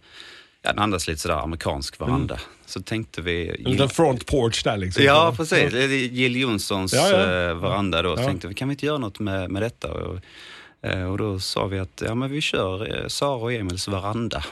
ja, 0.62 0.70
den 0.70 0.78
andas 0.78 1.08
lite 1.08 1.20
sådär 1.20 1.42
amerikansk 1.42 2.00
veranda. 2.00 2.40
Så 2.66 2.82
tänkte 2.82 3.22
vi... 3.22 3.48
En 3.64 3.70
liten 3.72 3.88
front 3.88 4.26
porch 4.26 4.64
där 4.64 4.76
liksom. 4.76 5.04
Ja, 5.04 5.34
precis. 5.36 5.72
Jill 6.12 6.36
Johnsons 6.36 6.92
Ja, 6.92 7.10
ja. 7.10 7.18
eh, 7.20 7.54
veranda 7.54 8.02
då. 8.02 8.16
Så 8.16 8.22
tänkte 8.22 8.48
vi, 8.48 8.54
kan 8.54 8.68
vi 8.68 8.72
inte 8.72 8.86
göra 8.86 8.98
något 8.98 9.18
med, 9.18 9.50
med 9.50 9.62
detta? 9.62 9.92
Och, 9.92 10.18
Eh, 10.84 11.04
och 11.04 11.18
då 11.18 11.40
sa 11.40 11.66
vi 11.66 11.78
att 11.78 12.02
ja, 12.06 12.14
men 12.14 12.30
vi 12.30 12.40
kör 12.40 13.02
eh, 13.02 13.08
Sara 13.08 13.36
och 13.36 13.52
Emils 13.52 13.88
veranda. 13.88 14.44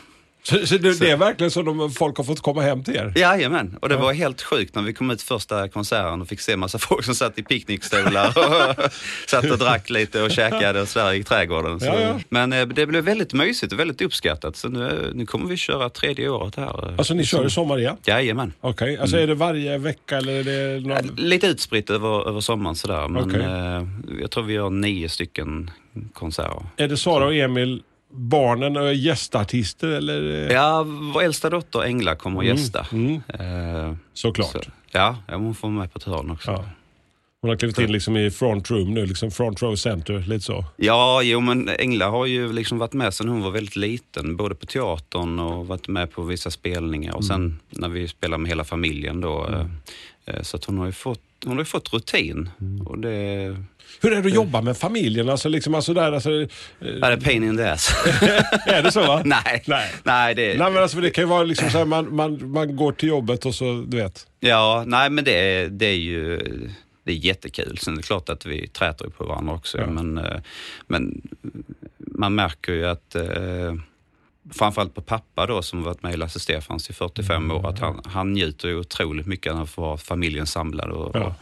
Så, 0.44 0.66
så 0.66 0.78
det, 0.78 1.00
det 1.00 1.10
är 1.10 1.16
verkligen 1.16 1.50
så 1.50 1.62
de, 1.62 1.90
folk 1.90 2.16
har 2.16 2.24
fått 2.24 2.40
komma 2.40 2.62
hem 2.62 2.84
till 2.84 2.96
er? 2.96 3.12
Jajamän, 3.16 3.78
och 3.82 3.88
det 3.88 3.96
var 3.96 4.12
helt 4.12 4.42
sjukt 4.42 4.74
när 4.74 4.82
vi 4.82 4.92
kom 4.92 5.10
ut 5.10 5.22
första 5.22 5.68
konserten 5.68 6.20
och 6.22 6.28
fick 6.28 6.40
se 6.40 6.56
massa 6.56 6.78
folk 6.78 7.04
som 7.04 7.14
satt 7.14 7.38
i 7.38 7.42
picknickstolar 7.42 8.28
och 8.28 8.90
satt 9.26 9.50
och 9.50 9.58
drack 9.58 9.90
lite 9.90 10.22
och 10.22 10.30
käkade 10.30 10.80
och 10.80 10.88
Sverige 10.88 11.20
i 11.20 11.24
trädgården. 11.24 11.80
Så. 11.80 11.86
Ja, 11.86 12.00
ja. 12.00 12.20
Men 12.28 12.52
eh, 12.52 12.66
det 12.66 12.86
blev 12.86 13.04
väldigt 13.04 13.32
mysigt 13.32 13.72
och 13.72 13.80
väldigt 13.80 14.00
uppskattat. 14.00 14.56
Så 14.56 14.68
nu, 14.68 15.12
nu 15.14 15.26
kommer 15.26 15.46
vi 15.46 15.56
köra 15.56 15.90
tredje 15.90 16.28
året 16.28 16.56
här. 16.56 16.94
Alltså 16.98 17.14
ni 17.14 17.24
kör 17.24 17.46
i 17.46 17.50
sommar 17.50 17.78
igen? 17.78 17.96
Jajamän. 18.04 18.52
Okej, 18.60 18.98
alltså 18.98 19.16
är 19.16 19.26
det 19.26 19.34
varje 19.34 19.78
vecka 19.78 20.18
eller 20.18 20.32
är 20.32 20.44
det 20.44 20.88
någon... 20.88 21.16
Lite 21.16 21.46
utspritt 21.46 21.90
över, 21.90 22.28
över 22.28 22.40
sommaren 22.40 22.76
sådär, 22.76 23.08
men 23.08 23.24
Okej. 23.24 23.40
eh, 23.40 24.20
jag 24.20 24.30
tror 24.30 24.44
vi 24.44 24.54
gör 24.54 24.70
nio 24.70 25.08
stycken 25.08 25.70
konserter. 26.12 26.66
Är 26.76 26.88
det 26.88 26.96
Sara 26.96 27.26
och 27.26 27.34
Emil, 27.34 27.82
barnen 28.12 28.76
och 28.76 28.94
gästartister 28.94 29.88
eller? 29.88 30.50
Ja, 30.50 30.82
vår 31.14 31.22
äldsta 31.22 31.50
dotter 31.50 31.80
Engla 31.82 32.14
kommer 32.16 32.38
att 32.40 32.44
Mm, 32.44 32.56
gästa. 32.56 32.86
mm. 32.92 33.22
Eh, 33.28 33.94
Såklart. 34.12 34.50
så, 34.52 34.60
ja, 34.92 35.16
hon 35.28 35.54
får 35.54 35.68
med 35.68 35.92
på 35.92 35.98
ett 35.98 36.04
hörn 36.04 36.30
också. 36.30 36.50
Ja. 36.50 36.64
Hon 37.40 37.48
har 37.48 37.56
klivit 37.56 37.78
in 37.78 37.92
liksom 37.92 38.16
i 38.16 38.30
front 38.30 38.70
room 38.70 38.94
nu, 38.94 39.06
liksom 39.06 39.30
front 39.30 39.62
row 39.62 39.76
center, 39.76 40.18
lite 40.18 40.44
så. 40.44 40.64
Ja, 40.76 41.22
jo 41.22 41.40
men 41.40 41.68
Engla 41.78 42.08
har 42.10 42.26
ju 42.26 42.52
liksom 42.52 42.78
varit 42.78 42.92
med 42.92 43.14
sedan 43.14 43.28
hon 43.28 43.42
var 43.42 43.50
väldigt 43.50 43.76
liten, 43.76 44.36
både 44.36 44.54
på 44.54 44.66
teatern 44.66 45.38
och 45.38 45.66
varit 45.66 45.88
med 45.88 46.10
på 46.12 46.22
vissa 46.22 46.50
spelningar 46.50 47.16
och 47.16 47.24
sen 47.24 47.58
när 47.70 47.88
vi 47.88 48.08
spelar 48.08 48.38
med 48.38 48.48
hela 48.48 48.64
familjen 48.64 49.20
då. 49.20 49.46
eh, 49.48 49.66
eh, 50.36 50.42
Så 50.42 50.56
att 50.56 50.64
hon 50.64 50.78
har 50.78 50.86
ju 50.86 50.92
fått, 50.92 51.20
hon 51.46 51.56
har 51.58 51.64
fått 51.64 51.92
rutin. 51.92 52.50
Och 52.86 52.98
det, 52.98 53.56
Hur 54.00 54.12
är 54.12 54.22
det 54.22 54.28
att 54.28 54.34
jobba 54.34 54.60
med 54.62 54.76
familjen? 54.76 55.28
Alltså, 55.28 55.48
liksom, 55.48 55.74
alltså 55.74 55.94
där, 55.94 56.12
alltså, 56.12 56.30
eh, 56.30 56.46
är 56.80 57.10
det 57.16 57.24
pain 57.24 57.44
in 57.44 57.56
the 57.56 57.62
ass? 57.64 57.90
är 58.66 58.82
det 58.82 58.92
så 58.92 59.00
va? 59.00 59.22
Nej, 59.24 59.62
Nej. 59.66 59.90
nej, 60.04 60.34
det, 60.34 60.58
Nej 60.58 60.70
men 60.72 60.82
alltså 60.82 61.00
det 61.00 61.10
kan 61.10 61.24
ju 61.24 61.28
vara 61.28 61.42
liksom 61.42 61.70
så 61.70 61.78
här, 61.78 61.84
man, 61.84 62.14
man, 62.16 62.50
man 62.50 62.76
går 62.76 62.92
till 62.92 63.08
jobbet 63.08 63.46
och 63.46 63.54
så, 63.54 63.84
du 63.88 63.96
vet. 63.96 64.26
Ja, 64.40 64.84
nej 64.86 65.10
men 65.10 65.24
det, 65.24 65.32
är- 65.32 65.68
det 65.68 65.86
är 65.86 65.96
ju 65.96 66.38
det 67.04 67.12
är 67.12 67.16
jättekul. 67.16 67.78
Sen 67.78 67.92
är 67.92 67.96
det 67.96 68.02
klart 68.02 68.28
att 68.28 68.46
vi 68.46 68.68
träter 68.68 69.08
på 69.08 69.24
varandra 69.24 69.54
också. 69.54 69.78
Ja. 69.78 69.86
Men, 69.86 70.18
eh, 70.18 70.40
men 70.86 71.22
man 71.98 72.34
märker 72.34 72.72
ju 72.72 72.86
att 72.86 73.14
eh, 73.14 73.74
framförallt 74.54 74.94
på 74.94 75.02
pappa 75.02 75.46
då 75.46 75.62
som 75.62 75.82
varit 75.82 76.02
med 76.02 76.14
i 76.14 76.16
Lasse 76.16 76.40
Stefans 76.40 76.90
i 76.90 76.92
45 76.92 77.50
år, 77.50 77.68
att 77.68 77.78
han, 77.78 78.00
han 78.04 78.32
njuter 78.32 78.68
ju 78.68 78.76
otroligt 78.76 79.26
mycket 79.26 79.52
av 79.52 79.60
att 79.62 79.70
få 79.70 79.80
vara 79.82 79.96
familjen 79.96 80.46
samlad 80.46 80.90
och, 80.90 81.10
Ja. 81.16 81.20
och, 81.26 81.32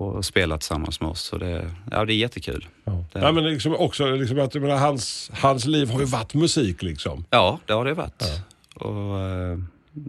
och 0.00 0.24
spela 0.24 0.58
tillsammans 0.58 1.00
med 1.00 1.10
oss. 1.10 1.20
Så 1.22 1.38
det, 1.38 1.70
ja, 1.90 2.04
det 2.04 2.12
är 2.12 2.16
jättekul. 2.16 2.66
Ja. 2.84 3.04
Det- 3.12 3.18
Ja, 3.20 3.32
men 3.32 3.44
liksom 3.44 3.74
också 3.76 4.10
liksom 4.10 4.38
att 4.40 4.54
menar, 4.54 4.76
hans, 4.76 5.30
hans 5.34 5.64
liv 5.66 5.90
har 5.90 6.00
ju 6.00 6.06
varit 6.06 6.34
musik 6.34 6.82
liksom. 6.82 7.24
Ja, 7.30 7.58
det 7.66 7.72
har 7.72 7.84
det 7.84 7.94
varit. 7.94 8.22
Och 8.74 9.18
eh, 9.20 9.58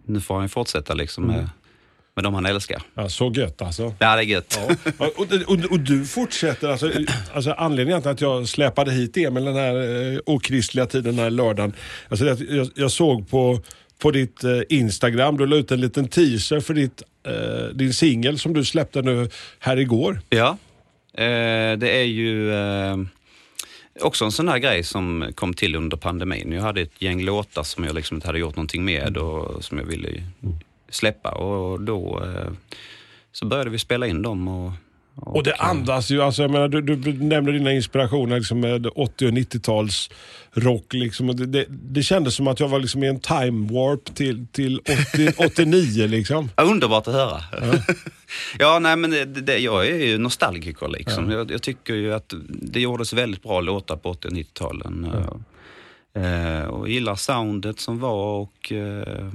nu 0.06 0.22
får 0.22 0.36
han 0.36 0.44
ju 0.44 0.50
fortsätta 0.50 0.94
liksom 0.94 1.24
med, 1.24 1.50
med 2.16 2.24
de 2.24 2.34
han 2.34 2.46
älskar. 2.46 2.82
Ja, 2.94 3.10
så 3.10 3.32
gött 3.36 3.62
alltså. 3.62 3.84
Ja, 4.00 4.16
det 4.16 4.22
är 4.22 4.26
gött. 4.26 4.60
Ja, 4.98 5.06
och, 5.16 5.32
och, 5.48 5.72
och 5.72 5.80
du 5.80 6.06
fortsätter, 6.06 6.70
alltså, 6.70 6.92
alltså 7.34 7.52
anledningen 7.52 8.02
till 8.02 8.12
att 8.12 8.22
jag 8.22 8.48
släpade 8.48 8.92
hit 8.92 9.18
Emil 9.18 9.46
den 9.46 9.56
här 9.56 9.76
eh, 10.14 10.20
okristliga 10.26 10.86
tiden 10.86 11.16
den 11.16 11.24
här 11.24 11.30
lördagen. 11.32 11.74
Alltså, 12.10 12.26
jag, 12.26 12.70
jag 12.76 12.92
såg 12.92 13.30
på, 13.30 13.62
på 14.02 14.12
ditt 14.12 14.44
eh, 14.44 14.60
Instagram, 14.70 15.38
du 15.38 15.46
la 15.46 15.56
ut 15.56 15.72
en 15.72 15.82
liten 15.82 16.08
teaser 16.08 16.60
för 16.60 16.74
ditt, 16.74 17.04
eh, 17.24 17.68
din 17.74 17.94
singel 17.94 18.40
som 18.40 18.54
du 18.54 18.66
släppte 18.66 19.02
nu 19.02 19.30
här 19.60 19.78
igår. 19.78 20.22
Ja, 20.30 20.58
eh, 21.14 21.78
det 21.78 21.90
är 21.90 22.06
ju 22.06 22.54
eh, 22.54 22.98
också 24.02 24.26
en 24.26 24.32
sån 24.32 24.48
här 24.48 24.58
grej 24.58 24.84
som 24.84 25.32
kom 25.36 25.54
till 25.54 25.76
under 25.76 25.98
pandemin. 25.98 26.52
Jag 26.52 26.62
hade 26.62 26.82
ett 26.82 27.02
gäng 27.02 27.22
låtar 27.22 27.64
som 27.64 27.84
jag 27.84 27.96
liksom 27.96 28.18
inte 28.18 28.28
hade 28.28 28.40
gjort 28.40 28.56
någonting 28.56 28.86
med 28.86 29.18
och 29.18 29.64
som 29.64 29.78
jag 29.78 29.86
ville 29.86 30.24
släppa 30.90 31.32
och 31.32 31.82
då 31.82 32.24
eh, 32.24 32.52
så 33.32 33.46
började 33.46 33.70
vi 33.70 33.80
spela 33.80 34.08
in 34.08 34.22
dem. 34.22 34.48
Och, 34.48 34.72
och 35.22 35.44
det 35.44 35.56
andas 35.56 36.12
ju, 36.12 36.22
alltså, 36.22 36.42
jag 36.42 36.52
menar, 36.52 36.68
du, 36.68 36.82
du 36.82 37.14
nämner 37.14 37.52
dina 37.52 37.74
inspirationer 37.74 38.38
liksom, 38.38 38.60
med 38.60 38.88
80 38.96 39.26
och 39.26 39.32
90-tals 39.32 40.10
rock. 40.52 40.94
Liksom, 40.94 41.30
och 41.30 41.36
det, 41.36 41.46
det, 41.46 41.66
det 41.70 42.04
kändes 42.04 42.36
som 42.36 42.48
att 42.48 42.60
jag 42.60 42.68
var 42.68 42.80
liksom, 42.80 43.04
i 43.04 43.08
en 43.08 43.20
time 43.20 43.74
warp 43.74 44.16
till, 44.16 44.48
till 44.52 44.80
80, 44.80 45.34
89. 45.38 46.08
Liksom. 46.08 46.50
Ja, 46.56 46.64
underbart 46.64 47.08
att 47.08 47.14
höra. 47.14 47.42
Ja, 48.60 48.80
nej 48.82 48.96
men 48.96 49.12
det, 49.12 49.26
det, 49.26 49.58
jag 49.58 49.88
är 49.88 50.06
ju 50.06 50.18
nostalgiker 50.18 50.88
liksom. 50.88 51.32
Jag, 51.32 51.52
jag 51.52 51.62
tycker 51.62 51.94
ju 51.94 52.14
att 52.14 52.34
det 52.48 52.80
gjordes 52.80 53.14
väldigt 53.14 53.44
bra 53.44 53.62
låtar 53.62 53.96
på 53.96 54.10
80 54.10 54.28
och 54.28 54.34
90-talen. 54.34 55.08
Eh, 56.16 56.64
och 56.64 56.90
gillar 56.90 57.16
soundet 57.16 57.80
som 57.80 58.00
var 58.00 58.40
och 58.40 58.72
eh, 58.72 59.30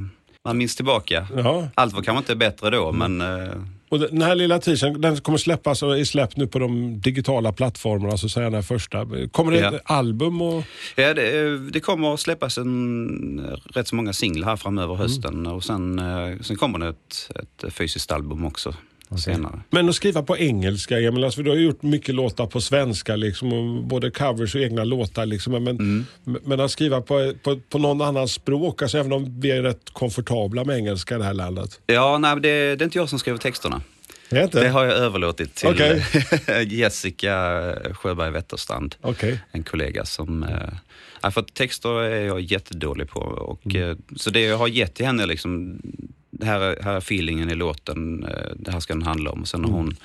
man 0.45 0.59
minns 0.59 0.77
tillbaka. 0.77 1.27
Ja. 1.37 1.69
Allt 1.75 1.95
var 1.95 2.03
kanske 2.03 2.19
inte 2.19 2.37
bättre 2.37 2.71
då, 2.71 2.93
men 2.93 3.21
eh, 3.21 3.53
Och 3.95 4.01
den 4.01 4.23
här 4.23 4.35
lilla 4.35 4.59
teasern 4.59 5.01
den 5.01 5.17
kommer 5.17 5.39
släppas 5.39 5.83
och 5.83 5.99
är 5.99 6.05
släppt 6.05 6.37
nu 6.37 6.47
på 6.47 6.59
de 6.59 7.01
digitala 7.01 7.53
plattformarna. 7.53 8.17
Så 8.17 8.29
säger 8.29 8.45
den 8.47 8.55
här 8.55 8.63
första. 8.63 9.07
Kommer 9.33 9.53
det 9.53 9.59
Ja. 9.59 9.75
ett 9.77 9.83
album? 9.85 10.43
Och, 10.43 10.65
ja, 10.97 11.15
det, 11.15 11.59
det 11.71 11.81
kommer 11.81 12.15
att 12.15 12.21
släppas 12.21 12.59
en, 12.59 13.47
rätt 13.75 13.89
så 13.89 13.97
många 13.97 14.13
singlar 14.13 14.49
här 14.49 14.57
framöver 14.57 14.95
hösten 14.95 15.47
och 15.47 15.65
sen, 15.65 15.99
eh, 15.99 16.41
sen 16.41 16.57
kommer 16.57 16.79
det 16.79 16.89
ett, 16.89 17.31
ett 17.65 17.75
fysiskt 17.75 18.13
album 18.13 18.45
också 18.45 18.75
senare. 19.19 19.61
men 19.71 19.89
att 19.89 19.95
skriva 19.95 20.23
på 20.23 20.37
engelska, 20.39 21.01
Emil, 21.01 21.25
alltså, 21.25 21.43
du 21.43 21.51
har 21.51 21.57
gjort 21.57 21.83
mycket 21.83 22.15
låtar 22.15 22.47
på 22.47 22.61
svenska, 22.61 23.17
liksom, 23.17 23.53
och 23.53 23.85
både 23.85 24.11
covers 24.11 24.55
och 24.55 24.61
egna 24.61 24.85
låtar. 24.85 25.27
Liksom, 25.27 25.53
men, 25.53 25.69
Mm. 25.69 26.05
men 26.45 26.61
att 26.61 26.71
skriva 26.71 27.01
på, 27.01 27.33
på, 27.43 27.61
på 27.69 27.79
någon 27.79 28.01
annan 28.03 28.29
språk, 28.29 28.83
alltså, 28.83 28.99
även 28.99 29.13
om 29.13 29.41
vi 29.41 29.51
är 29.51 29.63
rätt 29.63 29.91
komfortabla 29.93 30.65
med 30.65 30.77
engelska 30.77 31.15
i 31.15 31.19
det 31.19 31.25
här 31.25 31.35
landet. 31.35 31.81
Ja, 31.87 32.19
nej, 32.19 32.35
det, 32.37 32.41
det 32.77 32.83
är 32.83 32.85
inte 32.85 32.99
jag 32.99 33.09
som 33.09 33.19
skriver 33.19 33.39
texterna. 33.39 33.83
Det? 34.31 34.53
Det 34.53 34.69
har 34.69 34.85
jag 34.85 34.95
överlåtit 34.95 35.55
till 35.55 35.69
Okej. 35.69 36.05
Jessica 36.67 37.75
Sjöberg 37.93 38.31
Wetterstrand. 38.31 38.95
Okej. 39.01 39.41
En 39.53 39.63
kollega 39.63 40.05
som... 40.05 40.43
Eh, 40.43 41.31
för 41.31 41.43
texter 41.43 42.01
är 42.03 42.27
jag 42.27 42.41
jättedålig 42.41 43.09
på. 43.09 43.21
Och, 43.21 43.67
Mm. 43.67 43.91
eh, 43.91 43.97
så 44.17 44.31
det 44.31 44.41
jag 44.41 44.59
har 44.59 44.69
gett 44.69 44.95
till 44.95 45.07
henne, 45.07 45.27
liksom, 45.27 45.81
det 46.45 46.51
här, 46.51 46.61
är- 46.61 46.83
här 46.83 46.93
är 46.93 46.99
feelingen 46.99 47.51
i 47.51 47.55
låten, 47.55 48.25
eh, 48.25 48.53
det 48.57 48.73
här 48.73 48.81
ska 48.81 48.93
den 48.95 49.03
handla 49.03 49.31
om. 49.31 49.41
Och 49.41 49.49
sen 49.49 49.65
har 49.65 49.71
hon 49.73 49.97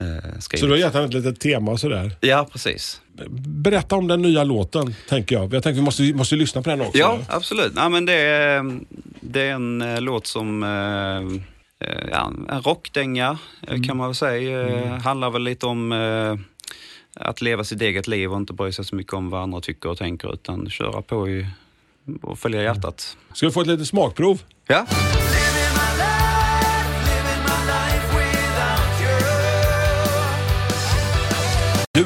eh, 0.00 0.38
skrivit... 0.38 0.60
Så 0.60 0.66
du 0.66 0.72
har 0.72 0.78
gett 0.78 0.94
henne 0.94 1.06
ett 1.06 1.14
litet 1.14 1.40
tema 1.40 1.70
och 1.72 1.80
sådär. 1.80 2.10
Ja, 2.20 2.48
precis. 2.52 3.00
Berätta 3.46 3.96
om 3.96 4.08
den 4.08 4.22
nya 4.22 4.44
låten, 4.44 4.94
tänker 5.08 5.36
jag. 5.36 5.54
Jag 5.54 5.62
tänker 5.62 5.76
vi 5.76 5.84
måste, 5.84 6.02
måste 6.14 6.36
lyssna 6.36 6.62
på 6.62 6.70
den 6.70 6.80
också. 6.80 6.98
Ja, 6.98 7.18
absolut. 7.28 7.72
Ja, 7.76 7.88
men 7.88 8.04
det, 8.06 8.12
är, 8.12 8.80
det 9.20 9.40
är 9.40 9.52
en 9.52 9.82
eh, 9.82 10.00
låt 10.00 10.26
som... 10.26 10.62
Eh, 10.62 11.88
eh, 11.88 12.04
ja, 12.10 12.32
en 12.48 12.62
rockdänga 12.62 13.38
eh, 13.68 13.82
kan 13.82 13.96
man 13.96 14.06
väl 14.08 14.14
säga. 14.14 14.68
Eh, 14.68 14.92
Handlar 14.98 15.30
väl 15.30 15.42
lite 15.42 15.66
om 15.66 15.92
eh, 15.92 16.36
att 17.20 17.40
leva 17.40 17.64
sitt 17.64 17.82
eget 17.82 18.06
liv 18.08 18.30
och 18.32 18.36
inte 18.36 18.52
bry 18.52 18.72
sig 18.72 18.84
så 18.84 18.94
mycket 18.96 19.12
om 19.12 19.30
vad 19.30 19.42
andra 19.42 19.60
tycker 19.60 19.88
och 19.88 19.98
tänker 19.98 20.34
utan 20.34 20.70
köra 20.70 21.02
på 21.02 21.28
i, 21.28 21.46
och 22.22 22.38
följa 22.38 22.62
hjärtat. 22.62 23.16
Ska 23.34 23.46
vi 23.46 23.52
få 23.52 23.60
ett 23.60 23.66
litet 23.66 23.88
smakprov? 23.88 24.42
Ja. 24.66 24.86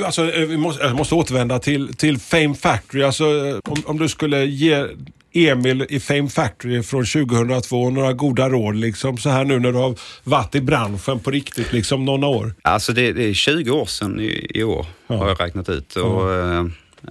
Du, 0.00 0.06
alltså, 0.06 0.32
eh, 0.32 0.46
vi 0.46 0.56
måste, 0.56 0.82
jag 0.82 0.96
måste 0.96 1.14
återvända 1.14 1.58
till, 1.58 1.96
till 1.96 2.18
Fame 2.18 2.54
Factory. 2.54 3.02
Alltså, 3.02 3.24
eh, 3.24 3.58
om, 3.64 3.82
om 3.84 3.98
du 3.98 4.08
skulle 4.08 4.44
ge 4.44 4.86
Emil 5.32 5.86
i 5.88 6.00
Fame 6.00 6.28
Factory 6.28 6.82
från 6.82 7.04
2002 7.04 7.90
några 7.90 8.12
goda 8.12 8.48
råd, 8.48 8.76
liksom, 8.76 9.18
så 9.18 9.30
här 9.30 9.44
nu 9.44 9.58
när 9.58 9.72
du 9.72 9.78
har 9.78 9.94
varit 10.24 10.54
i 10.54 10.60
branschen 10.60 11.20
på 11.20 11.30
riktigt, 11.30 11.72
liksom 11.72 12.04
några 12.04 12.26
år. 12.26 12.54
Alltså 12.62 12.92
det, 12.92 13.12
det 13.12 13.24
är 13.24 13.34
20 13.34 13.70
år 13.70 13.86
sedan 13.86 14.20
i, 14.20 14.50
i 14.54 14.62
år 14.62 14.86
har 15.06 15.28
jag 15.28 15.40
räknat 15.40 15.68
ut. 15.68 15.96
Och, 15.96 16.32
eh, 16.32 16.66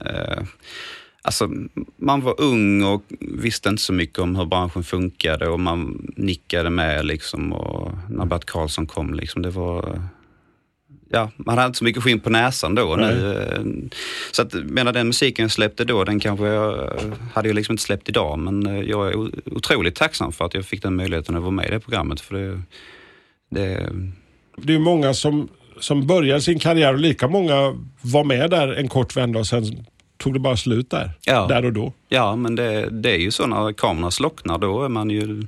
eh, 0.06 0.44
alltså, 1.22 1.50
man 1.98 2.22
var 2.22 2.42
ung 2.42 2.84
och 2.84 3.04
visste 3.20 3.70
inte 3.70 3.82
så 3.82 3.94
mycket 3.94 4.20
om 4.20 4.36
hur 4.36 4.46
branschen 4.46 4.84
funkade 4.84 5.48
och 5.48 5.60
man 5.60 6.12
nickade 6.18 6.70
med 6.70 7.06
liksom. 7.06 7.54
Och 7.54 7.92
när 8.10 8.26
Bert 8.26 8.46
Karlsson 8.46 8.88
kom, 8.88 9.14
liksom, 9.14 9.42
det 9.42 9.50
var 9.50 10.02
ja, 11.10 11.32
man 11.36 11.58
hade 11.58 11.68
inte 11.68 11.78
så 11.78 11.84
mycket 11.84 12.04
skinn 12.04 12.20
på 12.20 12.30
näsan 12.30 12.76
då. 12.76 12.96
Nej. 12.96 13.16
Nu, 13.16 13.34
eh, 13.34 13.90
så 14.32 14.42
att, 14.42 14.54
menar 14.54 14.94
den 14.94 15.08
musiken 15.08 15.44
jag 15.44 15.52
släppte 15.52 15.86
då, 15.86 16.04
den 16.04 16.20
kanske 16.20 16.46
jag 16.46 16.80
eh, 16.80 17.14
hade 17.34 17.50
jag 17.50 17.56
liksom 17.56 17.74
inte 17.74 17.84
släppt 17.84 18.10
idag. 18.10 18.40
Men 18.40 18.66
eh, 18.66 18.82
jag 18.82 19.08
är 19.08 19.16
otroligt 19.56 19.96
tacksam 19.96 20.32
för 20.32 20.46
att 20.46 20.54
jag 20.54 20.66
fick 20.66 20.84
den 20.84 20.96
möjligheten 20.96 21.36
att 21.36 21.42
vara 21.42 21.52
med 21.52 21.66
i 21.66 21.70
det 21.70 21.80
programmet. 21.80 22.22
För 22.22 22.36
det, 22.36 22.62
det, 23.50 23.90
Det 24.58 24.76
är 24.76 24.80
många 24.80 25.14
som, 25.14 25.50
som 25.80 26.08
börjar 26.08 26.40
sin 26.40 26.60
karriär 26.60 26.94
och 26.94 27.00
lika 27.00 27.28
många 27.28 27.76
var 28.02 28.24
med 28.24 28.50
där 28.50 28.68
en 28.68 28.88
kort 28.88 29.16
vända 29.18 29.40
och 29.40 29.48
sen 29.48 29.86
tog 30.18 30.34
det 30.34 30.40
bara 30.40 30.58
slut 30.58 30.90
där. 30.90 31.12
Ja. 31.26 31.48
Där 31.48 31.66
och 31.66 31.74
då. 31.74 31.94
ja, 32.10 32.36
men 32.36 32.56
det, 32.56 32.90
det 32.90 33.12
är 33.12 33.18
ju 33.18 33.32
så 33.32 33.48
när 33.48 33.74
kameran 33.74 34.12
slocknar, 34.12 34.58
då 34.58 34.84
är 34.84 34.90
man 34.90 35.10
ju 35.10 35.48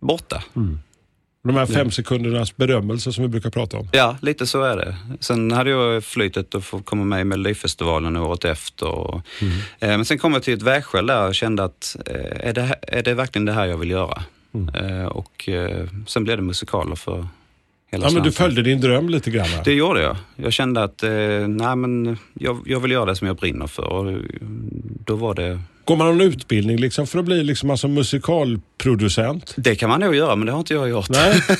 borta. 0.00 0.42
De 1.44 1.56
här 1.56 1.66
fem 1.66 1.90
sekundernas 1.90 2.56
berömmelse 2.56 3.12
som 3.12 3.22
vi 3.22 3.28
brukar 3.28 3.50
prata 3.50 3.78
om. 3.78 3.88
Ja, 3.92 4.16
lite 4.22 4.46
så 4.46 4.62
är 4.62 4.76
det. 4.76 4.96
Sen 5.20 5.52
hade 5.52 5.70
jag 5.70 6.04
flytet 6.04 6.54
att 6.54 6.64
få 6.64 6.82
komma 6.82 7.04
med 7.04 7.20
i 7.20 7.24
Melodifestivalen 7.24 8.16
året 8.16 8.44
efter. 8.44 8.88
Och, 8.88 9.16
eh, 9.78 9.88
men 9.88 10.04
sen 10.04 10.18
kom 10.18 10.32
jag 10.32 10.42
till 10.42 10.54
ett 10.54 10.62
vägskäl 10.62 11.06
där 11.06 11.28
och 11.28 11.34
kände 11.34 11.64
att 11.64 11.96
eh, 12.06 12.48
är, 12.48 12.52
det, 12.52 12.74
är 12.82 13.02
det 13.02 13.14
verkligen 13.14 13.44
det 13.44 13.52
här 13.52 13.66
jag 13.66 13.76
vill 13.76 13.90
göra? 13.90 14.22
Eh, 14.74 15.06
och 15.06 15.48
eh, 15.48 15.86
sen 16.06 16.24
blev 16.24 16.36
det 16.36 16.42
musikaler 16.42 16.94
för 16.94 17.26
hela 17.92 18.06
Ja, 18.06 18.10
men 18.12 18.22
du 18.22 18.32
följde 18.32 18.62
din 18.62 18.80
dröm 18.80 19.08
lite 19.08 19.30
grann. 19.30 19.46
va? 19.56 19.62
Det 19.64 19.72
gjorde 19.72 20.02
jag. 20.02 20.16
Jag 20.36 20.52
kände 20.52 20.82
att 20.82 21.02
eh, 21.02 21.10
nej, 21.48 21.76
men 21.76 22.18
jag, 22.34 22.58
jag 22.66 22.80
vill 22.80 22.90
göra 22.90 23.04
det 23.04 23.16
som 23.16 23.26
jag 23.26 23.36
brinner 23.36 23.66
för. 23.66 23.84
Och 23.84 24.20
då 25.06 25.16
var 25.16 25.34
det... 25.34 25.60
Går 25.84 25.96
man 25.96 26.06
någon 26.06 26.20
utbildning 26.20 26.76
liksom 26.76 27.06
för 27.06 27.18
att 27.18 27.24
bli 27.24 27.44
liksom 27.44 27.70
alltså 27.70 27.88
musikalproducent? 27.88 29.54
Det 29.56 29.74
kan 29.76 29.88
man 29.88 30.00
nog 30.00 30.14
göra, 30.14 30.36
men 30.36 30.46
det 30.46 30.52
har 30.52 30.58
inte 30.58 30.74
jag 30.74 30.88
gjort. 30.88 31.10
Nej. 31.10 31.42